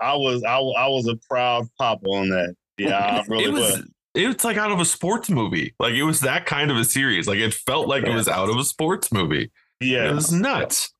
I 0.00 0.14
was 0.16 0.42
I, 0.44 0.56
I 0.58 0.88
was 0.88 1.06
a 1.08 1.16
proud 1.28 1.66
pop 1.78 2.00
on 2.06 2.28
that. 2.30 2.54
Yeah, 2.78 2.98
I 2.98 3.24
really 3.28 3.44
it 3.44 3.52
was 3.52 3.62
was. 3.78 3.82
it's 4.14 4.44
like 4.44 4.56
out 4.56 4.72
of 4.72 4.80
a 4.80 4.84
sports 4.84 5.30
movie. 5.30 5.74
Like 5.78 5.94
it 5.94 6.02
was 6.02 6.20
that 6.20 6.44
kind 6.46 6.70
of 6.70 6.76
a 6.76 6.84
series. 6.84 7.26
Like 7.28 7.38
it 7.38 7.54
felt 7.54 7.86
like 7.88 8.04
it 8.04 8.14
was 8.14 8.28
out 8.28 8.48
of 8.50 8.56
a 8.56 8.64
sports 8.64 9.12
movie. 9.12 9.50
Yeah, 9.80 10.10
It 10.10 10.14
was 10.14 10.30
nuts. 10.32 10.92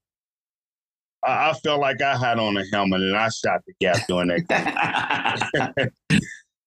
I, 1.22 1.50
I 1.50 1.52
felt 1.62 1.80
like 1.80 2.00
I 2.02 2.16
had 2.16 2.38
on 2.38 2.56
a 2.56 2.64
helmet 2.72 3.00
and 3.02 3.16
I 3.16 3.28
shot 3.28 3.60
the 3.66 3.72
gap 3.80 4.06
doing 4.06 4.28
that. 4.48 5.90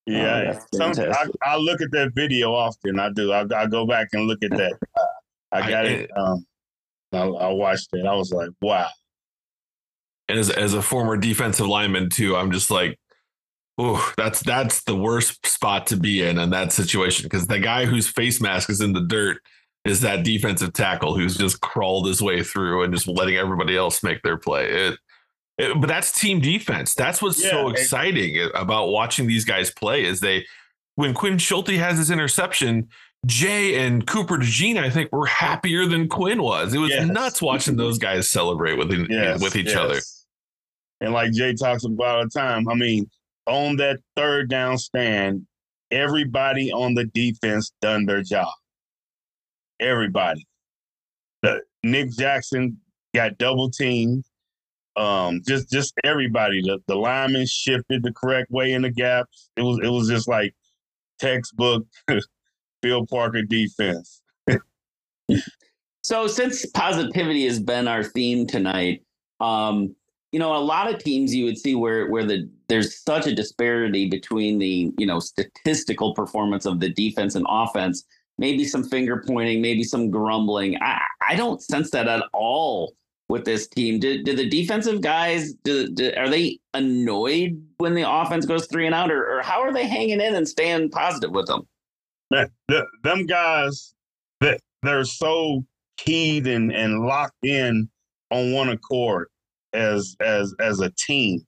Yeah, 0.06 0.54
that's 0.72 0.98
Some- 0.98 1.14
I. 1.14 1.28
I 1.44 1.56
look 1.56 1.82
at 1.82 1.92
that 1.92 2.12
video 2.14 2.54
often. 2.54 3.00
I 3.00 3.10
do. 3.10 3.32
I, 3.32 3.46
I 3.56 3.68
go 3.68 3.86
back 3.88 4.10
and 4.12 4.28
look 4.28 4.44
at 4.44 4.52
that. 4.52 4.74
Uh, 4.98 5.06
I 5.54 5.62
got 5.70 5.86
I- 5.86 5.90
it. 5.90 6.12
Um, 6.18 6.46
I, 7.14 7.20
I 7.22 7.54
watched 7.54 7.88
it. 7.94 8.06
I 8.06 8.14
was 8.14 8.34
like, 8.34 8.50
wow. 8.62 8.90
And 10.28 10.38
as 10.40 10.50
as 10.50 10.74
a 10.74 10.82
former 10.82 11.16
defensive 11.16 11.68
lineman 11.68 12.10
too, 12.10 12.36
I'm 12.36 12.52
just 12.52 12.70
like, 12.72 13.00
oh, 13.78 14.14
that's 14.18 14.42
that's 14.42 14.84
the 14.84 14.96
worst 14.96 15.46
spot 15.46 15.88
to 15.88 15.96
be 15.96 16.22
in 16.22 16.38
in 16.38 16.50
that 16.50 16.74
situation 16.74 17.24
because 17.24 17.48
the 17.48 17.60
guy 17.60 17.86
whose 17.86 18.08
face 18.08 18.42
mask 18.42 18.70
is 18.70 18.82
in 18.82 18.92
the 18.94 19.06
dirt 19.08 19.38
is 19.86 20.02
that 20.02 20.24
defensive 20.24 20.74
tackle 20.74 21.16
who's 21.16 21.36
just 21.36 21.62
crawled 21.62 22.08
his 22.08 22.22
way 22.22 22.42
through 22.44 22.84
and 22.84 22.94
just 22.94 23.08
letting 23.08 23.36
everybody 23.36 23.76
else 23.76 24.04
make 24.04 24.22
their 24.22 24.38
play. 24.38 24.70
It, 24.70 25.00
it 25.58 25.80
but 25.80 25.88
that's 25.88 26.12
team 26.12 26.40
defense. 26.40 26.94
That's 26.94 27.22
what's 27.22 27.42
so 27.42 27.68
Yeah, 27.68 27.68
it- 27.68 27.72
exciting 27.72 28.50
about 28.56 28.90
watching 28.90 29.28
these 29.28 29.46
guys 29.46 29.72
play 29.72 30.06
is 30.06 30.20
they 30.20 30.46
when 30.96 31.14
Quinn 31.14 31.38
Schulte 31.38 31.70
has 31.70 31.98
his 31.98 32.12
interception, 32.12 32.88
Jay 33.26 33.84
and 33.86 34.06
Cooper 34.06 34.38
DeJean, 34.38 34.78
I 34.78 34.90
think, 34.90 35.12
were 35.12 35.26
happier 35.26 35.86
than 35.86 36.08
Quinn 36.08 36.42
was. 36.42 36.74
It 36.74 36.78
was 36.78 36.92
yes. 36.92 37.08
nuts 37.08 37.42
watching 37.42 37.76
those 37.76 37.98
guys 37.98 38.30
celebrate 38.30 38.78
with 38.78 38.92
yes, 39.10 39.42
with 39.42 39.56
each 39.56 39.68
yes. 39.68 39.76
other. 39.76 40.00
And 41.02 41.14
like 41.14 41.32
Jay 41.32 41.54
talks 41.54 41.84
about 41.84 42.18
all 42.18 42.24
the 42.24 42.30
time, 42.30 42.70
I 42.70 42.76
mean, 42.76 43.10
on 43.48 43.76
that 43.78 44.00
third 44.16 44.50
down 44.50 44.78
stand, 44.78 45.46
everybody 45.92 46.72
on 46.72 46.94
the 46.94 47.06
defense 47.06 47.74
done 47.82 48.06
their 48.06 48.22
job. 48.22 48.54
Everybody. 49.80 50.46
The, 51.42 51.62
Nick 51.84 52.12
Jackson 52.12 52.78
got 53.14 53.38
double 53.38 53.70
teamed. 53.70 54.26
Um, 54.96 55.42
just 55.48 55.72
just 55.72 55.94
everybody. 56.04 56.62
The 56.62 56.80
the 56.88 56.96
linemen 56.96 57.48
shifted 57.48 58.04
the 58.04 58.14
correct 58.14 58.52
way 58.52 58.74
in 58.74 58.84
the 58.84 58.92
gaps. 58.92 59.50
It 59.58 59.62
was 59.64 59.80
it 59.84 59.90
was 59.90 60.08
just 60.08 60.28
like 60.28 60.54
textbook 61.20 61.86
Phil 62.82 63.06
Parker 63.08 63.42
defense. 63.42 64.22
so 66.04 66.28
since 66.28 66.66
positivity 66.68 67.46
has 67.46 67.60
been 67.60 67.88
our 67.88 68.04
theme 68.04 68.46
tonight, 68.46 69.04
um, 69.40 69.96
you 70.32 70.40
know, 70.40 70.56
a 70.56 70.58
lot 70.58 70.94
of 70.94 71.02
teams 71.02 71.34
you 71.34 71.46
would 71.46 71.58
see 71.58 71.76
where 71.76 72.10
where 72.10 72.26
the 72.26 72.50
there's 72.68 73.02
such 73.04 73.28
a 73.28 73.36
disparity 73.36 74.10
between 74.10 74.60
the 74.60 74.92
you 74.98 75.06
know 75.06 75.20
statistical 75.20 76.14
performance 76.14 76.66
of 76.66 76.80
the 76.80 76.90
defense 76.90 77.36
and 77.36 77.46
offense. 77.50 78.04
Maybe 78.38 78.66
some 78.66 78.84
finger 78.84 79.24
pointing, 79.28 79.62
maybe 79.62 79.84
some 79.84 80.10
grumbling. 80.10 80.78
I 80.82 81.00
I 81.28 81.36
don't 81.36 81.62
sense 81.62 81.92
that 81.92 82.08
at 82.08 82.24
all 82.34 82.96
with 83.30 83.46
this 83.46 83.68
team. 83.68 84.00
Do, 84.00 84.24
do 84.24 84.36
the 84.36 84.50
defensive 84.50 85.02
guys 85.02 85.54
do, 85.64 85.88
do, 85.88 86.12
are 86.18 86.30
they 86.30 86.60
annoyed 86.74 87.64
when 87.78 87.94
the 87.94 88.10
offense 88.10 88.46
goes 88.46 88.68
three 88.68 88.86
and 88.86 88.94
out, 88.94 89.12
or, 89.12 89.38
or 89.38 89.42
how 89.42 89.62
are 89.62 89.74
they 89.74 89.88
hanging 89.88 90.22
in 90.22 90.36
and 90.36 90.48
staying 90.48 90.90
positive 90.90 91.32
with 91.32 91.48
them? 91.48 91.68
the, 92.68 92.86
them 93.04 93.26
guys 93.26 93.94
that 94.42 94.60
they're 94.82 95.06
so 95.06 95.64
keyed 95.98 96.48
and, 96.48 96.72
and 96.72 97.06
locked 97.06 97.44
in 97.44 97.90
on 98.32 98.54
one 98.54 98.70
accord 98.70 99.28
as 99.74 100.16
as 100.20 100.54
as 100.60 100.80
a 100.80 100.92
team. 100.92 101.42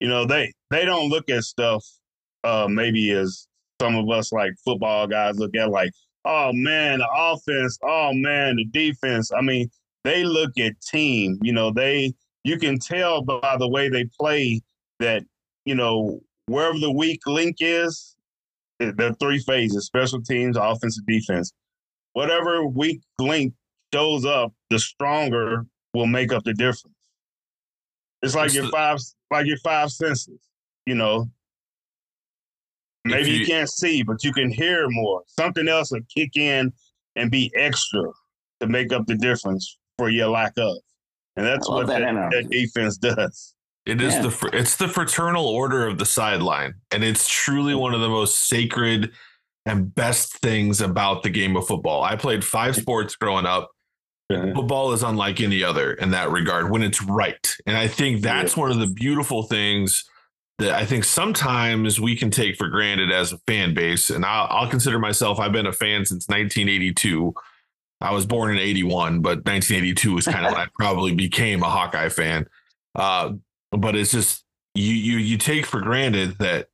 You 0.00 0.08
know, 0.08 0.26
they 0.26 0.52
they 0.70 0.84
don't 0.84 1.08
look 1.08 1.30
at 1.30 1.44
stuff 1.44 1.84
uh 2.44 2.66
maybe 2.68 3.10
as 3.12 3.46
some 3.82 3.96
of 3.96 4.08
us 4.10 4.32
like 4.32 4.52
football 4.64 5.08
guys 5.08 5.38
look 5.40 5.56
at 5.56 5.70
like, 5.70 5.90
oh 6.24 6.52
man, 6.52 7.00
the 7.00 7.08
offense, 7.12 7.76
oh 7.82 8.12
man, 8.14 8.54
the 8.54 8.64
defense. 8.66 9.32
I 9.36 9.40
mean, 9.40 9.68
they 10.04 10.22
look 10.22 10.56
at 10.56 10.80
team. 10.80 11.38
You 11.42 11.52
know, 11.52 11.72
they 11.72 12.14
you 12.44 12.58
can 12.58 12.78
tell 12.78 13.22
by 13.22 13.56
the 13.58 13.68
way 13.68 13.88
they 13.88 14.04
play 14.20 14.60
that, 15.00 15.24
you 15.64 15.74
know, 15.74 16.20
wherever 16.46 16.78
the 16.78 16.92
weak 16.92 17.26
link 17.26 17.56
is, 17.58 18.16
eh, 18.78 18.92
there 18.96 19.10
are 19.10 19.14
three 19.14 19.40
phases: 19.40 19.86
special 19.86 20.22
teams, 20.22 20.56
offensive, 20.56 21.04
defense. 21.06 21.52
Whatever 22.12 22.64
weak 22.64 23.00
link 23.18 23.52
shows 23.92 24.24
up, 24.24 24.52
the 24.70 24.78
stronger 24.78 25.66
will 25.92 26.06
make 26.06 26.32
up 26.32 26.44
the 26.44 26.54
difference. 26.54 26.94
It's 28.22 28.36
like 28.36 28.54
your 28.54 28.68
five, 28.68 28.98
like 29.32 29.46
your 29.46 29.58
five 29.58 29.90
senses. 29.90 30.38
You 30.86 30.94
know, 30.94 31.30
maybe 33.04 33.30
you, 33.30 33.36
you 33.38 33.46
can't 33.46 33.68
see, 33.68 34.02
but 34.02 34.22
you 34.24 34.32
can 34.32 34.50
hear 34.50 34.86
more. 34.88 35.22
Something 35.26 35.68
else 35.68 35.90
will 35.92 36.00
kick 36.14 36.36
in 36.36 36.72
and 37.16 37.30
be 37.30 37.52
extra 37.56 38.04
to 38.60 38.66
make 38.66 38.92
up 38.92 39.06
the 39.06 39.16
difference 39.16 39.78
for 39.98 40.08
your 40.08 40.28
lack 40.28 40.52
of. 40.56 40.76
And 41.36 41.46
that's 41.46 41.68
what 41.68 41.86
that, 41.86 42.00
that, 42.00 42.30
that 42.30 42.50
defense 42.50 42.96
does. 42.96 43.54
It 43.84 44.00
is 44.00 44.14
yeah. 44.14 44.22
the 44.22 44.50
it's 44.52 44.76
the 44.76 44.86
fraternal 44.86 45.44
order 45.46 45.86
of 45.88 45.98
the 45.98 46.06
sideline, 46.06 46.74
and 46.92 47.02
it's 47.02 47.28
truly 47.28 47.74
one 47.74 47.94
of 47.94 48.00
the 48.00 48.08
most 48.08 48.46
sacred 48.46 49.10
and 49.66 49.92
best 49.92 50.38
things 50.38 50.80
about 50.80 51.24
the 51.24 51.30
game 51.30 51.56
of 51.56 51.66
football. 51.66 52.04
I 52.04 52.14
played 52.14 52.44
five 52.44 52.76
sports 52.76 53.16
growing 53.16 53.46
up. 53.46 53.70
Uh-huh. 54.30 54.52
Football 54.54 54.92
is 54.92 55.02
unlike 55.02 55.40
any 55.40 55.64
other 55.64 55.94
in 55.94 56.12
that 56.12 56.30
regard 56.30 56.70
when 56.70 56.82
it's 56.82 57.02
right, 57.02 57.54
and 57.66 57.76
I 57.76 57.88
think 57.88 58.20
that's 58.20 58.56
one 58.56 58.70
of 58.70 58.78
the 58.78 58.86
beautiful 58.86 59.42
things 59.42 60.04
that 60.62 60.74
I 60.74 60.86
think 60.86 61.04
sometimes 61.04 62.00
we 62.00 62.16
can 62.16 62.30
take 62.30 62.56
for 62.56 62.68
granted 62.68 63.12
as 63.12 63.32
a 63.32 63.38
fan 63.46 63.74
base. 63.74 64.10
And 64.10 64.24
I'll, 64.24 64.46
I'll 64.50 64.68
consider 64.68 64.98
myself 64.98 65.38
I've 65.38 65.52
been 65.52 65.66
a 65.66 65.72
fan 65.72 66.04
since 66.04 66.28
1982. 66.28 67.34
I 68.00 68.12
was 68.12 68.26
born 68.26 68.50
in 68.50 68.58
81, 68.58 69.20
but 69.20 69.44
1982 69.44 70.14
was 70.14 70.26
kind 70.26 70.46
of 70.46 70.52
when 70.52 70.60
I 70.60 70.66
probably 70.74 71.14
became 71.14 71.62
a 71.62 71.70
Hawkeye 71.70 72.08
fan. 72.08 72.46
Uh, 72.94 73.34
but 73.70 73.94
it's 73.94 74.12
just 74.12 74.44
you 74.74 74.92
you 74.92 75.18
you 75.18 75.38
take 75.38 75.66
for 75.66 75.80
granted 75.80 76.38
that 76.38 76.68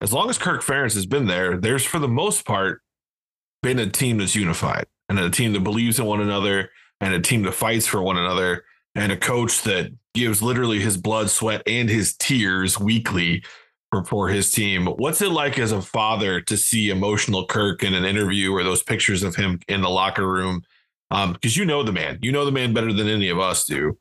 as 0.00 0.12
long 0.12 0.28
as 0.28 0.38
Kirk 0.38 0.62
Ferentz 0.62 0.94
has 0.94 1.06
been 1.06 1.26
there, 1.26 1.56
there's 1.56 1.84
for 1.84 1.98
the 1.98 2.08
most 2.08 2.44
part 2.44 2.82
been 3.62 3.78
a 3.78 3.88
team 3.88 4.18
that's 4.18 4.34
unified 4.34 4.86
and 5.08 5.18
a 5.18 5.30
team 5.30 5.52
that 5.52 5.60
believes 5.60 5.98
in 5.98 6.04
one 6.04 6.20
another 6.20 6.70
and 7.00 7.14
a 7.14 7.20
team 7.20 7.42
that 7.42 7.52
fights 7.52 7.86
for 7.86 8.02
one 8.02 8.18
another 8.18 8.64
and 8.94 9.12
a 9.12 9.16
coach 9.16 9.62
that 9.62 9.92
gives 10.14 10.42
literally 10.42 10.80
his 10.80 10.96
blood, 10.96 11.30
sweat, 11.30 11.62
and 11.66 11.88
his 11.88 12.16
tears 12.16 12.78
weekly 12.78 13.44
for, 13.90 14.04
for 14.04 14.28
his 14.28 14.52
team. 14.52 14.86
What's 14.86 15.22
it 15.22 15.30
like 15.30 15.58
as 15.58 15.72
a 15.72 15.82
father 15.82 16.40
to 16.42 16.56
see 16.56 16.90
emotional 16.90 17.46
Kirk 17.46 17.82
in 17.82 17.94
an 17.94 18.04
interview 18.04 18.52
or 18.52 18.62
those 18.62 18.82
pictures 18.82 19.22
of 19.22 19.36
him 19.36 19.60
in 19.68 19.80
the 19.82 19.90
locker 19.90 20.26
room? 20.26 20.62
Because 21.10 21.56
um, 21.56 21.60
you 21.60 21.64
know 21.64 21.82
the 21.82 21.92
man, 21.92 22.18
you 22.22 22.32
know 22.32 22.44
the 22.44 22.52
man 22.52 22.72
better 22.72 22.92
than 22.92 23.08
any 23.08 23.28
of 23.28 23.38
us 23.38 23.64
do 23.64 23.98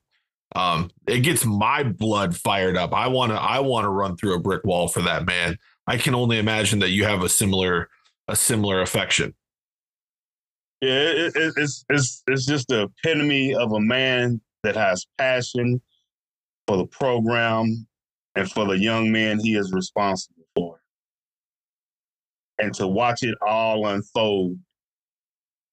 um, 0.55 0.91
it 1.07 1.19
gets 1.19 1.45
my 1.45 1.83
blood 1.83 2.35
fired 2.35 2.75
up. 2.75 2.93
I 2.93 3.07
want 3.07 3.31
to 3.31 3.39
I 3.39 3.59
want 3.59 3.85
to 3.85 3.89
run 3.89 4.17
through 4.17 4.35
a 4.35 4.39
brick 4.39 4.63
wall 4.65 4.87
for 4.87 5.01
that 5.01 5.25
man. 5.25 5.57
I 5.87 5.97
can 5.97 6.13
only 6.13 6.39
imagine 6.39 6.79
that 6.79 6.89
you 6.89 7.05
have 7.05 7.23
a 7.23 7.29
similar 7.29 7.89
a 8.27 8.35
similar 8.35 8.81
affection. 8.81 9.33
Yeah, 10.81 10.89
it, 10.89 11.35
it, 11.35 11.53
it's 11.57 11.85
it's 11.89 12.23
it's 12.27 12.45
just 12.45 12.67
the 12.67 12.83
epitome 12.83 13.55
of 13.55 13.71
a 13.71 13.79
man 13.79 14.41
that 14.63 14.75
has 14.75 15.05
passion 15.17 15.81
for 16.67 16.77
the 16.77 16.85
program 16.87 17.87
and 18.35 18.51
for 18.51 18.65
the 18.65 18.77
young 18.77 19.11
man 19.11 19.39
he 19.39 19.55
is 19.55 19.71
responsible 19.73 20.43
for. 20.55 20.81
And 22.59 22.73
to 22.75 22.87
watch 22.87 23.23
it 23.23 23.35
all 23.45 23.87
unfold, 23.87 24.57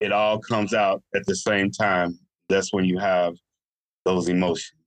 it 0.01 0.13
all 0.13 0.39
comes 0.39 0.75
out 0.75 1.03
at 1.15 1.27
the 1.27 1.37
same 1.37 1.71
time. 1.71 2.19
That's 2.49 2.73
when 2.73 2.85
you 2.85 2.99
have 2.99 3.35
those 4.05 4.29
emotions. 4.29 4.81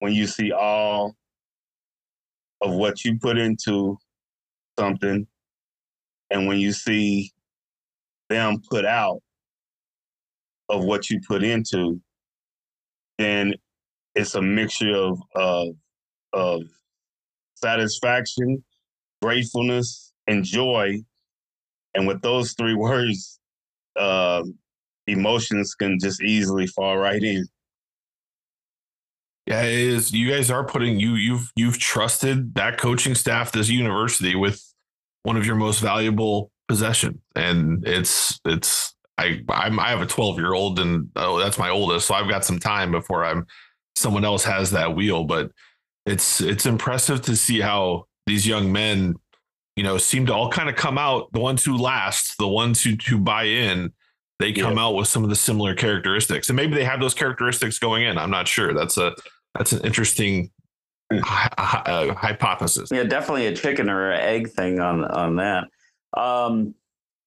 When 0.00 0.12
you 0.12 0.26
see 0.26 0.52
all 0.52 1.14
of 2.60 2.72
what 2.74 3.04
you 3.04 3.18
put 3.18 3.38
into 3.38 3.96
something, 4.78 5.26
and 6.30 6.46
when 6.46 6.58
you 6.58 6.72
see 6.72 7.32
them 8.28 8.60
put 8.70 8.84
out 8.84 9.20
of 10.68 10.84
what 10.84 11.10
you 11.10 11.20
put 11.26 11.42
into, 11.44 12.00
then 13.18 13.54
it's 14.14 14.34
a 14.34 14.42
mixture 14.42 14.94
of 14.94 15.20
of, 15.34 15.68
of 16.32 16.62
satisfaction, 17.54 18.62
gratefulness, 19.20 20.12
and 20.26 20.44
joy. 20.44 20.98
And 21.94 22.06
with 22.06 22.22
those 22.22 22.52
three 22.52 22.74
words, 22.76 23.38
uh, 23.96 24.42
emotions 25.06 25.74
can 25.74 25.98
just 25.98 26.22
easily 26.22 26.66
fall 26.66 26.96
right 26.96 27.22
in. 27.22 27.46
Yeah, 29.46 29.62
it 29.62 29.74
is. 29.74 30.12
You 30.12 30.30
guys 30.30 30.50
are 30.50 30.64
putting 30.64 31.00
you 31.00 31.14
you've 31.14 31.50
you've 31.56 31.78
trusted 31.78 32.54
that 32.54 32.78
coaching 32.78 33.14
staff, 33.14 33.50
this 33.52 33.68
university, 33.68 34.36
with 34.36 34.62
one 35.24 35.36
of 35.36 35.44
your 35.44 35.56
most 35.56 35.80
valuable 35.80 36.52
possession, 36.68 37.20
and 37.34 37.86
it's 37.86 38.38
it's 38.44 38.94
I 39.18 39.40
I'm, 39.48 39.80
I 39.80 39.88
have 39.88 40.00
a 40.00 40.06
12 40.06 40.38
year 40.38 40.54
old, 40.54 40.78
and 40.78 41.08
oh, 41.16 41.40
that's 41.40 41.58
my 41.58 41.70
oldest, 41.70 42.06
so 42.06 42.14
I've 42.14 42.28
got 42.28 42.44
some 42.44 42.60
time 42.60 42.92
before 42.92 43.24
I'm 43.24 43.44
someone 43.96 44.24
else 44.24 44.44
has 44.44 44.70
that 44.72 44.94
wheel. 44.94 45.24
But 45.24 45.50
it's 46.06 46.40
it's 46.40 46.66
impressive 46.66 47.22
to 47.22 47.36
see 47.36 47.60
how 47.60 48.04
these 48.26 48.46
young 48.46 48.72
men, 48.72 49.16
you 49.76 49.82
know, 49.82 49.98
seem 49.98 50.26
to 50.26 50.34
all 50.34 50.50
kind 50.50 50.68
of 50.68 50.76
come 50.76 50.98
out. 50.98 51.32
The 51.32 51.40
ones 51.40 51.64
who 51.64 51.76
last, 51.76 52.36
the 52.38 52.48
ones 52.48 52.82
who 52.82 52.94
who 53.08 53.18
buy 53.18 53.44
in, 53.44 53.92
they 54.42 54.52
come 54.52 54.76
yeah. 54.76 54.84
out 54.84 54.96
with 54.96 55.06
some 55.06 55.22
of 55.22 55.30
the 55.30 55.36
similar 55.36 55.74
characteristics 55.74 56.48
and 56.48 56.56
maybe 56.56 56.74
they 56.74 56.84
have 56.84 57.00
those 57.00 57.14
characteristics 57.14 57.78
going 57.78 58.02
in 58.02 58.18
i'm 58.18 58.30
not 58.30 58.48
sure 58.48 58.74
that's 58.74 58.98
a 58.98 59.14
that's 59.56 59.72
an 59.72 59.80
interesting 59.84 60.50
uh, 61.12 62.12
hypothesis 62.14 62.90
yeah 62.92 63.04
definitely 63.04 63.46
a 63.46 63.54
chicken 63.54 63.88
or 63.88 64.10
an 64.10 64.20
egg 64.20 64.50
thing 64.50 64.80
on 64.80 65.04
on 65.04 65.36
that 65.36 65.68
um 66.16 66.74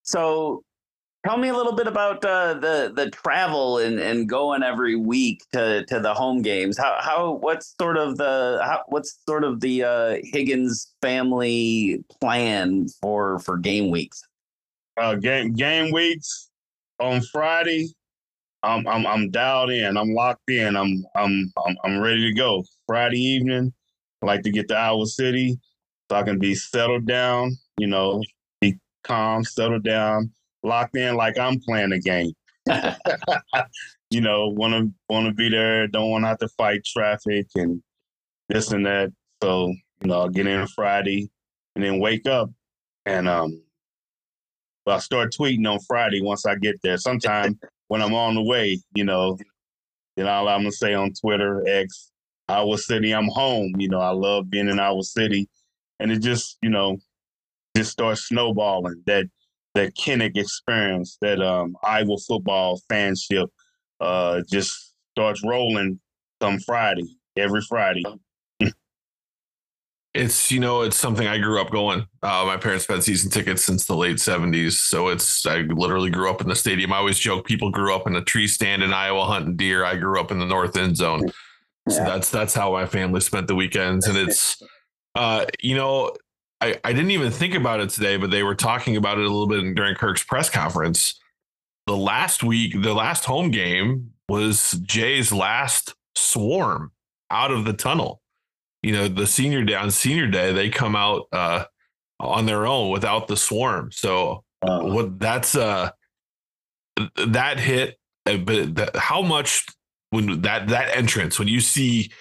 so 0.04 0.62
tell 1.26 1.38
me 1.38 1.50
a 1.50 1.54
little 1.56 1.74
bit 1.74 1.88
about 1.88 2.24
uh, 2.24 2.54
the 2.54 2.92
the 2.96 3.10
travel 3.10 3.80
and, 3.80 4.00
and 4.00 4.30
going 4.30 4.62
every 4.64 4.96
week 4.96 5.44
to, 5.52 5.84
to 5.86 6.00
the 6.00 6.14
home 6.14 6.42
games. 6.42 6.78
How 6.78 6.98
how 7.02 7.32
what's 7.32 7.76
sort 7.80 7.98
of 7.98 8.18
the 8.18 8.60
how, 8.64 8.84
what's 8.88 9.20
sort 9.28 9.44
of 9.44 9.60
the 9.60 9.84
uh, 9.84 10.18
Higgins 10.24 10.94
family 11.02 12.04
plan 12.22 12.88
for 13.02 13.40
for 13.40 13.58
game 13.58 13.90
weeks? 13.90 14.22
Uh, 14.98 15.16
game 15.16 15.54
game 15.54 15.92
weeks 15.92 16.50
on 17.00 17.22
Friday, 17.22 17.90
I'm 18.64 18.88
I'm 18.88 19.08
I'm 19.08 19.32
dialed 19.32 19.72
in. 19.72 19.98
I'm 19.98 20.14
locked 20.14 20.50
in. 20.50 20.76
I'm 20.76 21.04
I'm 21.16 21.52
I'm 21.66 21.78
I'm 21.84 22.00
ready 22.00 22.30
to 22.30 22.34
go. 22.34 22.64
Friday 22.86 23.20
evening, 23.20 23.74
I 24.22 24.26
like 24.26 24.44
to 24.44 24.52
get 24.52 24.68
to 24.68 24.76
Iowa 24.76 25.08
City 25.08 25.60
so 26.10 26.18
I 26.18 26.24
can 26.24 26.38
be 26.38 26.54
settled 26.54 27.08
down. 27.08 27.58
You 27.78 27.88
know, 27.88 28.24
be 28.62 28.78
calm, 29.04 29.44
settled 29.44 29.84
down, 29.84 30.32
locked 30.66 30.98
in 30.98 31.16
like 31.16 31.38
I'm 31.38 31.60
playing 31.60 31.92
a 31.92 32.00
game. 32.00 32.34
you 34.10 34.22
know, 34.22 34.50
want 34.50 34.74
to 34.74 34.92
want 35.10 35.28
to 35.28 35.34
be 35.34 35.50
there, 35.50 35.88
don't 35.88 36.10
want 36.10 36.24
to 36.24 36.28
have 36.30 36.40
to 36.40 36.48
fight 36.50 36.84
traffic 36.86 37.48
and 37.56 37.82
this 38.50 38.72
and 38.72 38.86
that. 38.86 39.12
So 39.42 39.68
you 40.02 40.08
know, 40.08 40.22
I'll 40.22 40.30
get 40.30 40.48
in 40.48 40.68
Friday 40.68 41.30
and 41.76 41.84
then 41.84 42.00
wake 42.00 42.28
up 42.28 42.50
and 43.06 43.28
um, 43.28 43.62
well, 44.86 44.98
I 44.98 45.00
start 45.00 45.34
tweeting 45.34 45.68
on 45.72 45.80
Friday 45.88 46.22
once 46.22 46.46
I 46.46 46.56
get 46.56 46.82
there. 46.84 46.98
Sometime 46.98 47.60
when 47.88 48.02
I'm 48.02 48.14
on 48.14 48.36
the 48.36 48.44
way, 48.44 48.80
you 48.94 49.04
know, 49.04 49.38
then 50.16 50.28
all 50.28 50.48
I'm 50.48 50.62
gonna 50.62 50.72
say 50.72 50.94
on 50.94 51.14
Twitter, 51.14 51.64
X, 51.68 52.12
Iowa 52.48 52.78
City, 52.78 53.14
I'm 53.14 53.28
home. 53.28 53.74
You 53.78 53.90
know, 53.90 54.00
I 54.00 54.12
love 54.12 54.50
being 54.50 54.70
in 54.70 54.80
Iowa 54.80 55.04
City, 55.04 55.48
and 56.00 56.12
it 56.12 56.20
just, 56.20 56.58
you 56.62 56.70
know, 56.70 56.98
just 57.76 57.92
starts 57.92 58.28
snowballing. 58.28 59.04
That 59.06 59.26
that 59.76 59.94
Kinnick 59.96 60.38
experience, 60.38 61.18
that 61.22 61.42
um, 61.42 61.78
Iowa 61.84 62.18
football 62.18 62.82
fanship, 62.92 63.48
uh, 64.02 64.42
just 64.50 64.94
starts 65.12 65.44
rolling 65.46 66.00
come 66.42 66.60
Friday, 66.60 67.18
every 67.38 67.62
Friday. 67.62 68.04
It's 70.18 70.50
you 70.50 70.62
know 70.62 70.84
it's 70.84 70.96
something 70.96 71.28
I 71.28 71.38
grew 71.38 71.60
up 71.60 71.72
going. 71.72 72.08
Uh, 72.24 72.46
my 72.46 72.56
parents 72.56 72.88
had 72.88 73.04
season 73.04 73.30
tickets 73.30 73.66
since 73.66 73.84
the 73.84 73.98
late 73.98 74.18
seventies, 74.22 74.80
so 74.80 75.10
it's 75.10 75.46
I 75.46 75.64
literally 75.64 76.10
grew 76.10 76.30
up 76.30 76.40
in 76.40 76.48
the 76.48 76.56
stadium. 76.56 76.94
I 76.94 77.00
always 77.00 77.20
joke 77.20 77.46
people 77.46 77.70
grew 77.70 77.94
up 77.94 78.08
in 78.08 78.16
a 78.16 78.24
tree 78.24 78.48
stand 78.48 78.82
in 78.82 78.94
Iowa 78.94 79.26
hunting 79.26 79.58
deer. 79.58 79.84
I 79.84 79.98
grew 79.98 80.18
up 80.18 80.32
in 80.32 80.40
the 80.40 80.46
north 80.46 80.78
end 80.78 80.96
zone, 80.96 81.28
so 81.90 81.98
that's 81.98 82.30
that's 82.30 82.54
how 82.54 82.72
my 82.72 82.86
family 82.86 83.20
spent 83.20 83.48
the 83.48 83.56
weekends. 83.56 84.08
And 84.08 84.18
it's 84.18 84.64
uh, 85.16 85.48
you 85.60 85.76
know 85.76 86.14
I 86.66 86.80
I 86.84 86.94
didn't 86.94 87.12
even 87.12 87.32
think 87.32 87.54
about 87.54 87.80
it 87.80 87.90
today, 87.90 88.18
but 88.18 88.32
they 88.32 88.44
were 88.44 88.56
talking 88.56 88.98
about 88.98 89.18
it 89.18 89.26
a 89.26 89.30
little 89.30 89.48
bit 89.48 89.76
during 89.76 89.96
Kirk's 89.96 90.24
press 90.24 90.50
conference. 90.50 91.20
The 91.88 91.96
last 91.96 92.44
week, 92.44 92.82
the 92.82 92.94
last 92.94 93.26
home 93.26 93.52
game 93.52 94.12
was 94.28 94.72
Jay's 94.84 95.32
last 95.32 95.94
swarm 96.16 96.92
out 97.30 97.52
of 97.52 97.66
the 97.66 97.74
tunnel. 97.74 98.22
You 98.82 98.94
know 98.94 99.08
the 99.08 99.28
senior 99.28 99.64
day 99.64 99.76
on 99.76 99.92
senior 99.92 100.28
day 100.28 100.54
they 100.54 100.70
come 100.70 100.96
out 100.96 101.28
uh 101.32 101.66
on 102.20 102.46
their 102.46 102.66
own 102.66 102.92
without 102.92 103.28
the 103.28 103.38
swarm. 103.38 103.92
So 103.92 104.44
uh, 104.62 104.82
what 104.82 105.20
that's 105.20 105.56
uh 105.56 105.92
that 107.18 107.60
hit 107.60 108.00
uh, 108.26 108.38
but 108.38 108.76
that, 108.76 108.96
how 108.96 109.22
much 109.22 109.66
when 110.10 110.42
that 110.42 110.70
that 110.70 110.96
entrance 110.96 111.38
when 111.38 111.48
you 111.48 111.60
see 111.60 112.12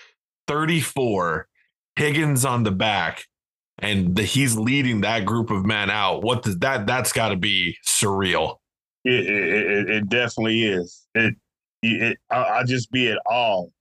34 0.48 1.48
higgins 1.96 2.44
on 2.44 2.64
the 2.64 2.70
back 2.70 3.24
and 3.78 4.16
the, 4.16 4.22
he's 4.22 4.56
leading 4.56 5.00
that 5.00 5.24
group 5.24 5.50
of 5.50 5.64
men 5.64 5.90
out 5.90 6.22
what 6.22 6.42
does 6.42 6.58
that 6.58 6.86
that's 6.86 7.12
got 7.12 7.30
to 7.30 7.36
be 7.36 7.76
surreal 7.86 8.56
it, 9.04 9.26
it, 9.26 9.90
it, 9.90 10.08
definitely 10.08 10.64
is 10.64 11.06
it, 11.14 11.34
it 11.82 12.18
I, 12.30 12.44
I 12.44 12.64
just 12.64 12.90
be 12.90 13.10
at 13.10 13.18
all 13.26 13.72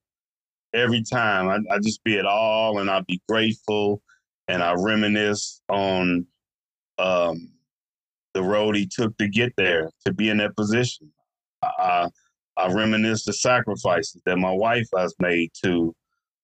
every 0.74 1.04
time. 1.04 1.50
I, 1.50 1.76
I 1.76 1.80
just 1.80 2.04
be 2.04 2.16
it 2.16 2.26
all 2.26 2.80
and 2.80 2.90
I'll 2.90 3.04
be 3.04 3.22
grateful 3.30 4.02
and 4.48 4.62
I 4.62 4.74
reminisce 4.74 5.62
on 5.70 6.26
um, 6.98 7.50
the 8.34 8.44
road 8.44 8.76
he 8.76 8.88
took 8.88 9.18
to 9.18 9.28
get 9.28 9.54
there, 9.56 9.90
to 10.06 10.14
be 10.14 10.30
in 10.30 10.38
that 10.38 10.56
position. 10.56 11.12
I, 11.64 12.10
I 12.58 12.72
reminisce 12.72 13.24
the 13.26 13.34
sacrifices 13.34 14.22
that 14.26 14.38
my 14.38 14.52
wife 14.52 14.88
has 14.98 15.16
made 15.20 15.52
to 15.64 15.96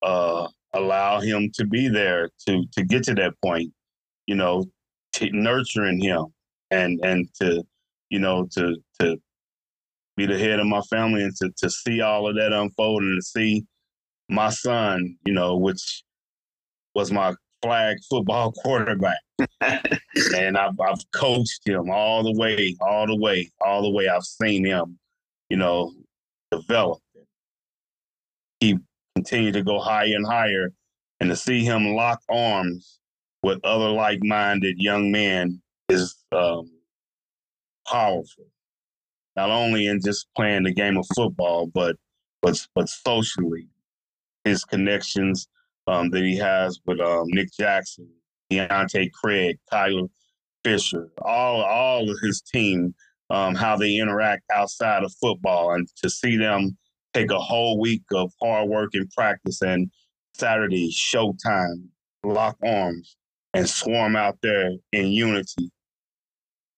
uh, 0.01 0.47
allow 0.73 1.19
him 1.19 1.51
to 1.55 1.65
be 1.65 1.87
there 1.87 2.29
to 2.47 2.63
to 2.73 2.83
get 2.83 3.03
to 3.03 3.15
that 3.15 3.33
point. 3.43 3.71
You 4.27 4.35
know, 4.35 4.65
nurturing 5.21 6.01
him 6.01 6.25
and 6.71 6.99
and 7.03 7.27
to 7.41 7.63
you 8.09 8.19
know 8.19 8.47
to 8.53 8.75
to 8.99 9.17
be 10.15 10.25
the 10.25 10.37
head 10.37 10.59
of 10.59 10.67
my 10.67 10.81
family 10.81 11.23
and 11.23 11.35
to 11.37 11.51
to 11.57 11.69
see 11.69 12.01
all 12.01 12.27
of 12.27 12.35
that 12.35 12.53
unfold 12.53 13.03
and 13.03 13.17
to 13.17 13.25
see 13.25 13.65
my 14.29 14.49
son, 14.49 15.17
you 15.25 15.33
know, 15.33 15.57
which 15.57 16.03
was 16.93 17.11
my 17.11 17.33
flag 17.61 17.97
football 18.09 18.51
quarterback. 18.63 19.17
and 19.61 20.57
I've, 20.57 20.79
I've 20.79 21.11
coached 21.13 21.61
him 21.65 21.89
all 21.89 22.23
the 22.23 22.33
way, 22.33 22.75
all 22.81 23.07
the 23.07 23.15
way, 23.15 23.49
all 23.65 23.81
the 23.81 23.89
way. 23.89 24.07
I've 24.07 24.23
seen 24.23 24.65
him, 24.65 24.99
you 25.49 25.57
know, 25.57 25.93
develop. 26.51 26.99
He 28.59 28.77
continued 29.19 29.53
to 29.53 29.63
go 29.63 29.79
higher 29.79 30.15
and 30.15 30.25
higher. 30.25 30.71
And 31.19 31.29
to 31.29 31.35
see 31.35 31.65
him 31.65 31.95
lock 31.95 32.21
arms 32.29 32.99
with 33.43 33.59
other 33.65 33.89
like 33.89 34.19
minded 34.23 34.77
young 34.79 35.11
men 35.11 35.61
is 35.89 36.15
um, 36.31 36.71
powerful. 37.85 38.45
Not 39.35 39.49
only 39.49 39.87
in 39.87 39.99
just 40.01 40.27
playing 40.35 40.63
the 40.63 40.73
game 40.73 40.97
of 40.97 41.05
football, 41.15 41.67
but 41.67 41.97
but 42.41 42.65
but 42.73 42.87
socially, 42.87 43.67
his 44.45 44.63
connections 44.63 45.49
um, 45.87 46.09
that 46.11 46.23
he 46.23 46.37
has 46.37 46.79
with 46.85 47.01
um, 47.01 47.25
Nick 47.27 47.49
Jackson, 47.59 48.07
Deontay 48.49 49.11
Craig, 49.11 49.57
Tyler 49.69 50.07
Fisher, 50.63 51.09
all 51.21 51.61
all 51.61 52.09
of 52.09 52.17
his 52.21 52.41
team, 52.41 52.95
um, 53.29 53.55
how 53.55 53.75
they 53.75 53.95
interact 53.95 54.43
outside 54.53 55.03
of 55.03 55.13
football, 55.21 55.73
and 55.73 55.87
to 56.01 56.09
see 56.09 56.37
them 56.37 56.77
take 57.13 57.31
a 57.31 57.39
whole 57.39 57.79
week 57.79 58.03
of 58.13 58.31
hard 58.41 58.69
work 58.69 58.91
and 58.93 59.09
practice, 59.11 59.61
and 59.61 59.89
Saturday 60.33 60.91
showtime, 60.91 61.85
lock 62.23 62.57
arms, 62.63 63.17
and 63.53 63.67
swarm 63.69 64.15
out 64.15 64.37
there 64.41 64.71
in 64.91 65.07
unity. 65.07 65.71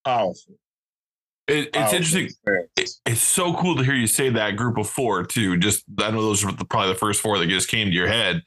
Powerful. 0.06 0.56
It, 1.48 1.70
it's 1.74 1.94
interesting. 1.94 2.30
It, 2.78 2.90
it's 3.06 3.22
so 3.22 3.54
cool 3.54 3.76
to 3.76 3.84
hear 3.84 3.94
you 3.94 4.08
say 4.08 4.30
that 4.30 4.56
group 4.56 4.78
of 4.78 4.90
four 4.90 5.26
too. 5.26 5.58
Just 5.58 5.84
I 6.00 6.12
know 6.12 6.22
those 6.22 6.46
are 6.46 6.52
the, 6.52 6.66
probably 6.66 6.94
the 6.94 7.00
first 7.00 7.22
four 7.22 7.38
that 7.40 7.50
just 7.50 7.68
came 7.68 7.88
to 7.88 7.94
your 7.94 8.08
head. 8.08 8.44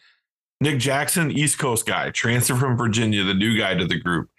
Nick 0.61 0.79
Jackson, 0.79 1.31
East 1.31 1.59
Coast 1.59 1.85
guy, 1.85 2.11
transfer 2.11 2.55
from 2.55 2.77
Virginia, 2.77 3.25
the 3.25 3.35
new 3.35 3.59
guy 3.59 3.75
to 3.75 3.87
the 3.87 4.01
group. 4.01 4.31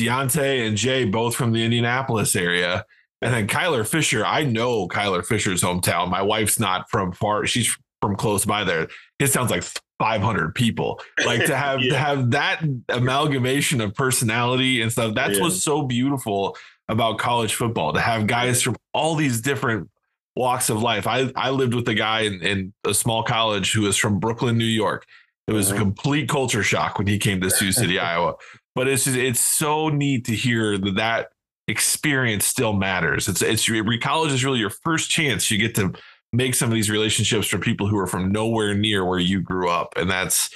Deontay 0.00 0.66
and 0.66 0.76
Jay, 0.76 1.04
both 1.04 1.36
from 1.36 1.52
the 1.52 1.64
Indianapolis 1.64 2.34
area. 2.34 2.84
And 3.20 3.34
then 3.34 3.48
Kyler 3.48 3.86
Fisher, 3.86 4.24
I 4.24 4.44
know 4.44 4.86
Kyler 4.88 5.24
Fisher's 5.24 5.62
hometown. 5.62 6.08
My 6.08 6.22
wife's 6.22 6.60
not 6.60 6.88
from 6.90 7.12
far, 7.12 7.46
she's 7.46 7.76
from 8.00 8.16
close 8.16 8.44
by 8.44 8.64
there. 8.64 8.88
It 9.18 9.28
sounds 9.28 9.50
like 9.50 9.64
500 9.98 10.54
people. 10.54 11.00
Like 11.26 11.44
to 11.46 11.56
have 11.56 11.80
yeah. 11.82 11.92
to 11.92 11.98
have 11.98 12.30
that 12.30 12.62
amalgamation 12.88 13.80
of 13.80 13.94
personality 13.94 14.80
and 14.82 14.92
stuff. 14.92 15.14
That's 15.14 15.38
yeah. 15.38 15.42
what's 15.42 15.62
so 15.62 15.82
beautiful 15.82 16.56
about 16.88 17.18
college 17.18 17.54
football 17.54 17.92
to 17.92 18.00
have 18.00 18.26
guys 18.26 18.62
from 18.62 18.76
all 18.94 19.14
these 19.14 19.40
different 19.40 19.90
walks 20.36 20.70
of 20.70 20.80
life. 20.80 21.06
I, 21.06 21.30
I 21.36 21.50
lived 21.50 21.74
with 21.74 21.88
a 21.88 21.94
guy 21.94 22.20
in, 22.20 22.40
in 22.42 22.72
a 22.84 22.94
small 22.94 23.22
college 23.24 23.72
who 23.72 23.82
was 23.82 23.96
from 23.96 24.20
Brooklyn, 24.20 24.56
New 24.56 24.64
York. 24.64 25.04
It 25.48 25.52
was 25.52 25.70
a 25.70 25.74
uh-huh. 25.74 25.82
complete 25.82 26.28
culture 26.28 26.62
shock 26.62 26.98
when 26.98 27.06
he 27.06 27.18
came 27.18 27.40
to 27.40 27.50
Sioux 27.50 27.72
City, 27.72 27.98
Iowa. 27.98 28.34
But 28.74 28.86
it's 28.86 29.04
just, 29.04 29.16
it's 29.16 29.40
so 29.40 29.88
neat 29.88 30.26
to 30.26 30.34
hear 30.34 30.78
that 30.78 30.94
that 30.96 31.28
experience 31.68 32.46
still 32.46 32.72
matters. 32.72 33.28
It's 33.28 33.42
it's 33.42 33.70
college 34.02 34.32
is 34.32 34.44
really 34.44 34.58
your 34.58 34.70
first 34.70 35.10
chance 35.10 35.50
you 35.50 35.58
get 35.58 35.74
to 35.76 35.92
make 36.32 36.54
some 36.54 36.68
of 36.68 36.74
these 36.74 36.90
relationships 36.90 37.46
for 37.46 37.58
people 37.58 37.86
who 37.86 37.98
are 37.98 38.06
from 38.06 38.32
nowhere 38.32 38.74
near 38.74 39.04
where 39.04 39.18
you 39.18 39.40
grew 39.40 39.68
up, 39.68 39.92
and 39.96 40.10
that's 40.10 40.50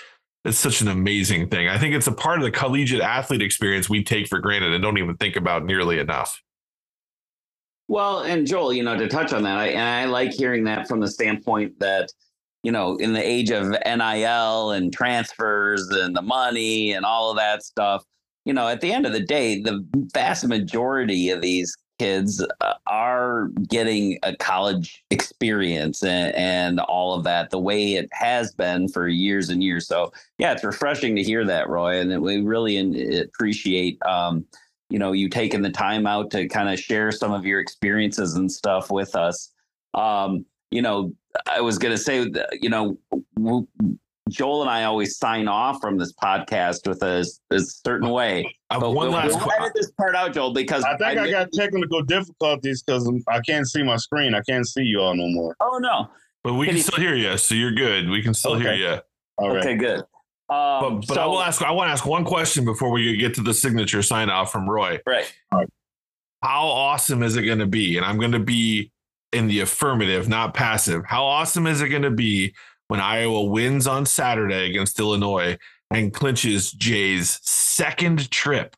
it's 0.45 0.59
such 0.59 0.81
an 0.81 0.89
amazing 0.89 1.49
thing. 1.49 1.69
I 1.69 1.79
think 1.79 1.95
it's 1.95 2.09
a 2.09 2.13
part 2.13 2.39
of 2.39 2.45
the 2.45 2.51
collegiate 2.51 3.01
athlete 3.01 3.43
experience 3.43 3.89
we 3.89 4.03
take 4.03 4.27
for 4.27 4.41
granted 4.41 4.73
and 4.73 4.83
don't 4.83 4.99
even 4.99 5.17
think 5.17 5.37
about 5.37 5.65
nearly 5.65 6.01
enough. 6.01 6.43
Well, 7.87 8.21
and 8.21 8.47
Joel, 8.47 8.73
you 8.73 8.83
know, 8.83 8.97
to 8.97 9.07
touch 9.07 9.33
on 9.33 9.43
that, 9.43 9.59
I, 9.59 9.67
and 9.69 9.83
I 9.83 10.07
like 10.07 10.33
hearing 10.33 10.65
that 10.65 10.89
from 10.89 10.99
the 10.99 11.09
standpoint 11.09 11.79
that, 11.79 12.11
you 12.63 12.73
know, 12.73 12.97
in 12.97 13.13
the 13.13 13.23
age 13.23 13.51
of 13.51 13.69
NIL 13.69 14.71
and 14.71 14.93
transfers 14.93 15.89
and 15.89 16.17
the 16.17 16.23
money 16.23 16.95
and 16.95 17.05
all 17.05 17.31
of 17.31 17.37
that 17.37 17.63
stuff, 17.63 18.05
you 18.45 18.53
know, 18.53 18.69
at 18.69 18.81
the 18.81 18.93
end 18.93 19.07
of 19.07 19.13
the 19.13 19.21
day, 19.21 19.61
the 19.61 19.85
vast 20.13 20.47
majority 20.47 21.31
of 21.31 21.41
these 21.41 21.77
kids 21.99 22.45
uh, 22.61 22.75
are 22.87 23.49
getting 23.69 24.19
a 24.23 24.35
college 24.37 25.05
experience 25.11 26.03
and, 26.03 26.35
and, 26.35 26.81
all 26.81 27.15
of 27.15 27.23
that 27.23 27.51
the 27.51 27.59
way 27.59 27.95
it 27.95 28.09
has 28.13 28.53
been 28.55 28.89
for 28.89 29.07
years 29.07 29.51
and 29.51 29.63
years. 29.63 29.87
So 29.87 30.13
yeah, 30.39 30.53
it's 30.53 30.65
refreshing 30.65 31.15
to 31.17 31.23
hear 31.23 31.45
that, 31.45 31.69
Roy, 31.69 32.01
and 32.01 32.21
we 32.21 32.41
really 32.41 33.21
appreciate 33.21 34.05
um, 34.05 34.45
you 34.91 34.99
know 34.99 35.13
you 35.13 35.29
taking 35.29 35.63
the 35.63 35.71
time 35.71 36.07
out 36.07 36.31
to 36.33 36.49
kind 36.49 36.69
of 36.69 36.79
share 36.79 37.13
some 37.13 37.33
of 37.33 37.47
your 37.47 37.61
experiences 37.61 38.35
and 38.35 38.51
stuff 38.51 38.91
with 38.91 39.15
us. 39.15 39.53
Um, 39.95 40.45
you 40.71 40.83
know, 40.83 41.13
I 41.47 41.61
was 41.61 41.79
going 41.79 41.95
to 41.95 42.03
say, 42.03 42.27
you 42.61 42.69
know, 42.69 42.99
Joel 44.33 44.63
and 44.63 44.71
I 44.71 44.85
always 44.85 45.17
sign 45.19 45.49
off 45.49 45.81
from 45.81 45.99
this 45.99 46.13
podcast 46.13 46.89
with 46.89 47.03
a, 47.03 47.25
a 47.51 47.61
certain 47.61 48.09
way. 48.09 48.57
Uh, 48.71 48.81
but 48.81 48.91
one 48.91 49.09
we'll, 49.09 49.19
last 49.19 49.37
we'll 49.37 49.53
edit 49.53 49.73
this 49.75 49.91
part 49.93 50.17
out, 50.17 50.33
Joel, 50.33 50.53
because 50.53 50.83
I 50.85 50.97
think 50.97 51.19
I, 51.19 51.25
I 51.27 51.31
got 51.31 51.53
technical 51.53 52.03
difficulties 52.03 52.83
because 52.83 53.11
I 53.29 53.41
can't 53.41 53.69
see 53.69 53.83
my 53.83 53.97
screen. 53.97 54.35
I 54.35 54.41
can't 54.43 54.67
see 54.67 54.83
you 54.83 55.01
all 55.01 55.15
no 55.15 55.29
more. 55.29 55.57
Oh 55.61 55.79
no! 55.79 56.09
But 56.43 56.55
we 56.55 56.67
can, 56.67 56.77
can 56.77 56.85
still 56.85 57.03
hear 57.03 57.15
you, 57.15 57.37
so 57.37 57.55
you're 57.55 57.73
good. 57.73 58.09
We 58.09 58.23
can 58.23 58.35
still 58.35 58.53
okay. 58.53 58.63
hear 58.63 58.75
you. 58.75 58.99
All 59.39 59.51
right. 59.51 59.59
Okay, 59.59 59.77
good. 59.77 60.01
Um, 60.49 60.81
but, 60.81 60.91
but 61.09 61.15
so, 61.15 61.23
I 61.23 61.27
will 61.27 61.43
ask. 61.43 61.63
I 61.63 61.71
want 61.71 61.89
to 61.89 61.93
ask 61.93 62.07
one 62.07 62.25
question 62.25 62.65
before 62.65 62.91
we 62.91 63.17
get 63.17 63.35
to 63.35 63.43
the 63.43 63.55
signature 63.55 64.03
sign 64.03 64.31
off 64.31 64.51
from 64.51 64.69
Roy. 64.69 65.01
Right. 65.07 65.31
how 65.51 65.69
awesome 66.67 67.23
is 67.23 67.37
it 67.37 67.43
going 67.43 67.61
to 67.61 67.67
be? 67.67 67.97
And 67.97 68.07
I'm 68.07 68.19
going 68.19 68.33
to 68.33 68.41
be 68.41 68.91
in 69.33 69.47
the 69.47 69.61
affirmative, 69.61 70.29
not 70.29 70.55
passive. 70.55 71.05
How 71.07 71.25
awesome 71.25 71.67
is 71.67 71.81
it 71.81 71.89
going 71.89 72.03
to 72.03 72.11
be 72.11 72.55
when 72.93 73.01
Iowa 73.01 73.45
wins 73.45 73.87
on 73.87 74.05
Saturday 74.05 74.69
against 74.69 75.01
Illinois 75.01 75.57
and 75.91 76.13
clinches 76.13 76.73
Jay's 76.73 77.41
second 77.43 78.31
trip 78.31 78.77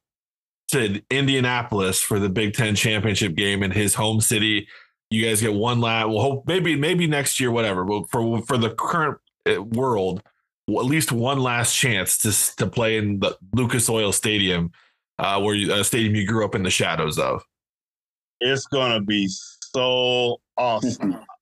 to 0.69 1.03
Indianapolis 1.11 2.01
for 2.01 2.21
the 2.21 2.29
Big 2.29 2.55
Ten 2.55 2.77
championship 2.77 3.35
game 3.35 3.65
in 3.65 3.73
his 3.73 3.97
home 3.97 4.21
city? 4.21 4.69
You 5.11 5.25
guys 5.27 5.41
get 5.41 5.53
one 5.53 5.81
last. 5.81 6.11
We'll 6.11 6.21
hope 6.21 6.45
maybe 6.47 6.77
maybe 6.77 7.09
next 7.09 7.41
year, 7.41 7.51
whatever. 7.51 7.85
But 7.85 8.09
for 8.09 8.41
for 8.43 8.57
the 8.57 8.71
current 8.71 9.19
uh, 9.51 9.61
world, 9.61 10.23
at 10.69 10.85
least 10.85 11.11
one 11.11 11.41
last 11.41 11.75
chance 11.75 12.17
to 12.19 12.57
to 12.59 12.71
play 12.71 12.99
in 12.99 13.19
the 13.19 13.37
Lucas 13.53 13.91
Oil 13.91 14.13
Stadium, 14.13 14.71
uh, 15.19 15.41
where 15.41 15.57
you, 15.57 15.75
a 15.75 15.83
stadium 15.83 16.15
you 16.15 16.25
grew 16.25 16.45
up 16.45 16.55
in 16.55 16.63
the 16.63 16.71
shadows 16.71 17.19
of. 17.19 17.43
It's 18.39 18.69
gonna 18.69 19.01
be 19.01 19.27
so 19.27 20.41
awesome. 20.57 21.19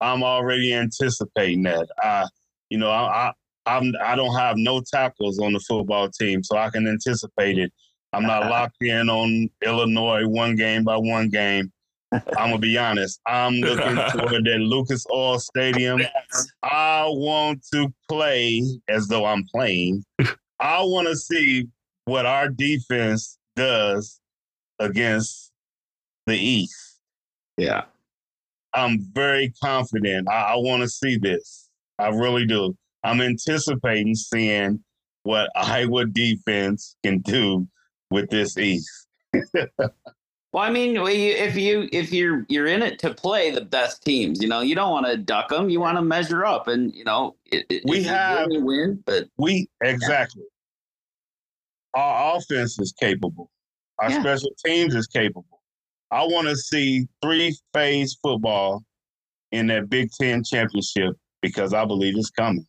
I'm 0.00 0.22
already 0.22 0.74
anticipating 0.74 1.62
that. 1.64 1.88
I, 2.02 2.26
you 2.70 2.78
know, 2.78 2.90
I, 2.90 3.28
I 3.28 3.32
I'm 3.66 3.92
I 4.02 4.14
don't 4.14 4.34
have 4.36 4.56
no 4.56 4.80
tackles 4.80 5.38
on 5.38 5.52
the 5.52 5.60
football 5.60 6.08
team, 6.08 6.42
so 6.42 6.56
I 6.56 6.70
can 6.70 6.86
anticipate 6.86 7.58
it. 7.58 7.72
I'm 8.12 8.24
not 8.24 8.46
locked 8.50 8.82
in 8.82 9.10
on 9.10 9.50
Illinois 9.64 10.26
one 10.26 10.56
game 10.56 10.84
by 10.84 10.96
one 10.96 11.28
game. 11.28 11.72
I'm 12.12 12.22
gonna 12.50 12.58
be 12.58 12.78
honest. 12.78 13.20
I'm 13.26 13.54
looking 13.54 13.96
toward 14.12 14.44
that 14.44 14.58
Lucas 14.60 15.04
Oil 15.12 15.38
Stadium. 15.38 16.00
I 16.62 17.04
want 17.08 17.64
to 17.74 17.92
play 18.08 18.62
as 18.88 19.08
though 19.08 19.24
I'm 19.24 19.44
playing. 19.52 20.04
I 20.60 20.82
want 20.82 21.08
to 21.08 21.16
see 21.16 21.68
what 22.04 22.24
our 22.24 22.48
defense 22.48 23.38
does 23.56 24.20
against 24.78 25.50
the 26.26 26.36
East. 26.36 27.00
Yeah. 27.56 27.84
I'm 28.76 29.00
very 29.12 29.52
confident. 29.62 30.28
I, 30.28 30.52
I 30.52 30.56
want 30.56 30.82
to 30.82 30.88
see 30.88 31.16
this. 31.16 31.68
I 31.98 32.08
really 32.08 32.46
do. 32.46 32.76
I'm 33.02 33.20
anticipating 33.20 34.14
seeing 34.14 34.84
what 35.22 35.50
Iowa 35.56 36.06
defense 36.06 36.96
can 37.02 37.20
do 37.20 37.66
with 38.10 38.30
this 38.30 38.56
East. 38.58 39.08
Well, 40.56 40.64
I 40.64 40.70
mean, 40.70 40.96
if 40.96 41.54
you 41.54 41.86
if 41.92 42.14
you're 42.14 42.46
you're 42.48 42.66
in 42.66 42.80
it 42.80 42.98
to 43.00 43.12
play 43.12 43.50
the 43.50 43.60
best 43.60 44.02
teams, 44.02 44.40
you 44.40 44.48
know, 44.48 44.62
you 44.62 44.74
don't 44.74 44.90
want 44.90 45.04
to 45.04 45.18
duck 45.18 45.50
them. 45.50 45.68
You 45.68 45.80
want 45.80 45.98
to 45.98 46.02
measure 46.02 46.46
up, 46.46 46.66
and 46.66 46.94
you 46.94 47.04
know, 47.04 47.36
it, 47.44 47.82
we 47.84 48.02
have 48.04 48.48
win, 48.48 48.64
win, 48.64 49.02
but 49.04 49.28
we 49.36 49.68
exactly. 49.82 50.44
Yeah. 51.94 52.00
Our 52.00 52.38
offense 52.38 52.78
is 52.78 52.94
capable. 52.98 53.50
Our 53.98 54.10
yeah. 54.10 54.20
special 54.22 54.48
teams 54.64 54.94
is 54.94 55.06
capable. 55.06 55.55
I 56.10 56.22
want 56.22 56.48
to 56.48 56.56
see 56.56 57.06
three 57.22 57.56
phase 57.72 58.16
football 58.22 58.84
in 59.52 59.66
that 59.68 59.88
Big 59.88 60.10
Ten 60.12 60.44
championship 60.44 61.14
because 61.42 61.74
I 61.74 61.84
believe 61.84 62.16
it's 62.16 62.30
coming. 62.30 62.66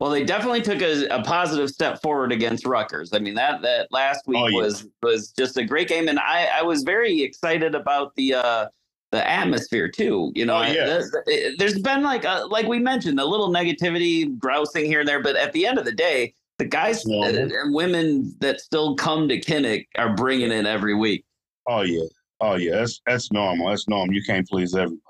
Well, 0.00 0.10
they 0.10 0.24
definitely 0.24 0.60
took 0.60 0.82
a, 0.82 1.06
a, 1.06 1.22
positive 1.22 1.70
step 1.70 2.02
forward 2.02 2.32
against 2.32 2.66
Rutgers. 2.66 3.12
I 3.12 3.20
mean 3.20 3.34
that 3.34 3.62
that 3.62 3.88
last 3.90 4.26
week 4.26 4.38
oh, 4.38 4.48
yeah. 4.48 4.58
was 4.58 4.86
was 5.02 5.32
just 5.32 5.56
a 5.56 5.64
great 5.64 5.88
game, 5.88 6.08
and 6.08 6.18
I, 6.18 6.48
I 6.58 6.62
was 6.62 6.82
very 6.82 7.22
excited 7.22 7.74
about 7.74 8.14
the 8.16 8.34
uh, 8.34 8.66
the 9.12 9.26
atmosphere 9.26 9.88
too. 9.88 10.32
You 10.34 10.46
know, 10.46 10.56
oh, 10.56 10.62
yeah. 10.66 11.00
there's 11.58 11.80
been 11.80 12.02
like 12.02 12.24
a, 12.24 12.46
like 12.50 12.66
we 12.66 12.80
mentioned 12.80 13.20
a 13.20 13.24
little 13.24 13.50
negativity, 13.50 14.36
grousing 14.36 14.84
here 14.84 15.00
and 15.00 15.08
there, 15.08 15.22
but 15.22 15.36
at 15.36 15.52
the 15.52 15.64
end 15.66 15.78
of 15.78 15.84
the 15.84 15.92
day, 15.92 16.34
the 16.58 16.64
guys 16.64 17.04
and 17.04 17.52
women 17.72 18.34
that 18.40 18.60
still 18.60 18.96
come 18.96 19.28
to 19.28 19.40
Kinnick 19.40 19.86
are 19.96 20.14
bringing 20.14 20.50
in 20.50 20.66
every 20.66 20.94
week. 20.94 21.24
Oh 21.66 21.82
yeah, 21.82 22.04
oh 22.40 22.54
yeah, 22.56 22.76
that's 22.76 23.00
that's 23.06 23.32
normal. 23.32 23.68
That's 23.68 23.88
normal. 23.88 24.14
You 24.14 24.22
can't 24.22 24.48
please 24.48 24.74
everybody. 24.74 25.00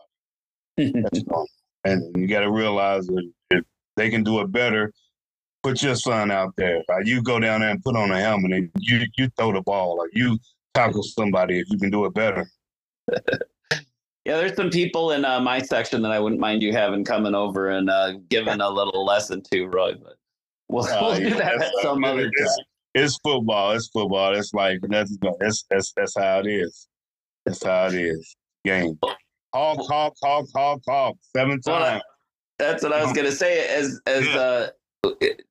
that's 0.77 1.25
normal, 1.27 1.49
and 1.85 2.17
you 2.17 2.27
got 2.27 2.41
to 2.41 2.51
realize 2.51 3.07
that 3.07 3.31
if 3.51 3.65
they 3.97 4.11
can 4.11 4.23
do 4.23 4.41
it 4.41 4.51
better. 4.53 4.93
Put 5.63 5.83
your 5.83 5.95
son 5.95 6.31
out 6.31 6.55
there. 6.57 6.83
You 7.05 7.23
go 7.23 7.41
down 7.41 7.63
there 7.63 7.71
and 7.71 7.83
put 7.83 7.97
on 7.97 8.11
a 8.11 8.21
helmet 8.21 8.53
and 8.53 8.71
you 8.79 9.07
you 9.17 9.31
throw 9.39 9.51
the 9.51 9.63
ball 9.63 9.97
or 9.99 10.11
you 10.13 10.39
tackle 10.75 11.03
somebody 11.03 11.59
if 11.59 11.71
you 11.71 11.79
can 11.79 11.91
do 11.91 12.05
it 12.05 12.13
better. 12.13 12.47
Yeah, 14.25 14.39
there's 14.39 14.57
some 14.57 14.71
people 14.71 15.11
in 15.11 15.25
uh, 15.25 15.39
my 15.39 15.59
section 15.61 16.01
that 16.01 16.11
I 16.11 16.19
wouldn't 16.19 16.41
mind 16.41 16.63
you 16.63 16.73
having 16.73 17.05
coming 17.05 17.35
over 17.35 17.69
and 17.69 17.91
uh, 17.91 18.15
giving 18.31 18.63
a 18.63 18.69
little 18.71 19.05
lesson 19.05 19.43
to, 19.53 19.67
Roy. 19.67 19.93
But 20.03 20.17
we'll, 20.69 20.87
uh, 20.87 20.99
we'll 21.03 21.19
do 21.19 21.35
that 21.35 21.61
at 21.61 21.71
some 21.83 22.05
other 22.05 22.23
time. 22.23 22.33
It's, 22.33 22.59
it's, 22.95 23.19
football. 23.19 23.73
It's 23.73 23.89
football. 23.89 24.35
It's 24.35 24.53
like 24.55 24.79
that's 24.89 25.17
that's 25.41 25.65
that's 25.71 25.93
that's 25.97 26.17
how 26.17 26.41
it 26.41 26.47
is. 26.47 26.89
That's 27.45 27.63
how 27.63 27.87
it 27.87 27.95
is. 27.95 28.37
Game. 28.65 28.99
Hawk, 29.53 29.79
hawk, 29.89 30.15
hawk, 30.23 30.47
hawk, 30.55 30.81
hawk. 30.89 31.17
Seven 31.37 31.61
times. 31.61 31.65
Well, 31.67 32.03
that's 32.59 32.83
what 32.83 32.93
I 32.93 33.03
was 33.03 33.13
gonna 33.13 33.33
say. 33.33 33.67
As 33.69 34.01
as 34.07 34.27
uh, 34.29 34.71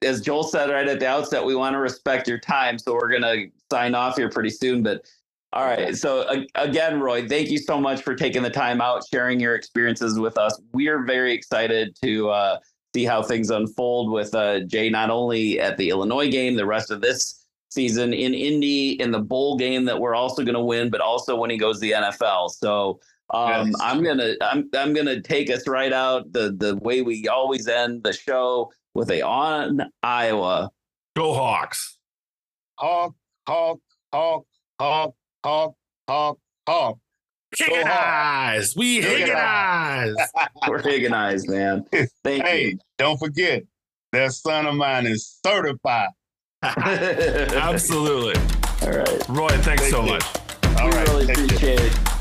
as 0.02 0.22
Joel 0.22 0.44
said 0.44 0.70
right 0.70 0.88
at 0.88 1.00
the 1.00 1.08
outset, 1.08 1.44
we 1.44 1.56
want 1.56 1.74
to 1.74 1.80
respect 1.80 2.28
your 2.28 2.40
time, 2.40 2.80
so 2.80 2.94
we're 2.94 3.12
gonna 3.12 3.46
sign 3.72 3.96
off 3.96 4.18
here 4.18 4.30
pretty 4.30 4.50
soon. 4.50 4.84
But 4.84 5.06
all 5.52 5.66
right, 5.66 5.96
so 5.96 6.22
uh, 6.22 6.42
again, 6.56 7.00
Roy, 7.00 7.28
thank 7.28 7.50
you 7.50 7.58
so 7.58 7.80
much 7.80 8.02
for 8.02 8.16
taking 8.16 8.42
the 8.42 8.50
time 8.50 8.82
out, 8.82 9.04
sharing 9.12 9.40
your 9.40 9.56
experiences 9.56 10.18
with 10.18 10.38
us. 10.38 10.60
We 10.74 10.88
are 10.88 11.04
very 11.04 11.34
excited 11.34 11.96
to 12.04 12.30
uh, 12.30 12.60
see 12.94 13.06
how 13.06 13.24
things 13.24 13.50
unfold 13.50 14.12
with 14.12 14.34
uh, 14.36 14.62
Jay, 14.62 14.90
not 14.90 15.10
only 15.10 15.60
at 15.60 15.78
the 15.78 15.90
Illinois 15.90 16.30
game, 16.30 16.56
the 16.56 16.66
rest 16.66 16.92
of 16.92 17.02
this 17.02 17.46
season 17.70 18.14
in 18.14 18.34
Indy, 18.34 18.92
in 19.02 19.12
the 19.12 19.20
bowl 19.20 19.58
game 19.58 19.86
that 19.86 20.00
we're 20.00 20.16
also 20.16 20.44
going 20.44 20.56
to 20.56 20.62
win, 20.64 20.90
but 20.90 21.02
also 21.02 21.36
when 21.36 21.50
he 21.50 21.58
goes 21.58 21.78
to 21.78 21.82
the 21.82 21.92
NFL. 21.92 22.52
So 22.52 23.00
um, 23.32 23.68
yes. 23.68 23.76
I'm 23.82 24.04
gonna 24.04 24.34
I'm 24.42 24.70
I'm 24.76 24.94
gonna 24.94 25.22
take 25.22 25.50
us 25.50 25.68
right 25.68 25.92
out 25.92 26.32
the 26.34 26.56
the 26.56 26.76
way 26.78 27.02
we 27.02 27.28
always 27.28 27.68
end 27.68 28.04
the 28.04 28.14
show 28.14 28.72
with 28.94 29.10
a 29.10 29.24
on 29.24 29.82
Iowa. 30.04 30.70
Go 31.16 31.34
Hawks. 31.34 31.98
Hawk, 32.76 33.16
hawk, 33.48 33.80
hawk, 34.12 34.46
hawk, 34.80 35.16
hawk, 35.44 35.76
hawk, 36.08 36.40
hawk. 36.68 36.98
Higginize. 37.58 38.76
We 38.76 39.02
Higginize. 39.02 40.16
We're 40.68 40.82
Higginize, 40.82 41.48
man. 41.48 41.86
Thank 42.24 42.44
hey, 42.44 42.66
you. 42.70 42.80
don't 42.98 43.18
forget, 43.18 43.64
that 44.12 44.34
son 44.34 44.66
of 44.66 44.76
mine 44.76 45.06
is 45.06 45.40
certified. 45.46 46.10
Absolutely. 46.64 48.42
All 48.82 48.98
right. 48.98 49.30
Roy, 49.30 49.50
thanks 49.50 49.84
Thank 49.84 49.94
so 49.94 50.04
you. 50.04 50.12
much. 50.12 50.26
All 50.80 50.90
we 50.90 50.96
right. 50.96 51.08
really 51.08 51.32
appreciate 51.32 51.80
it. 51.80 52.13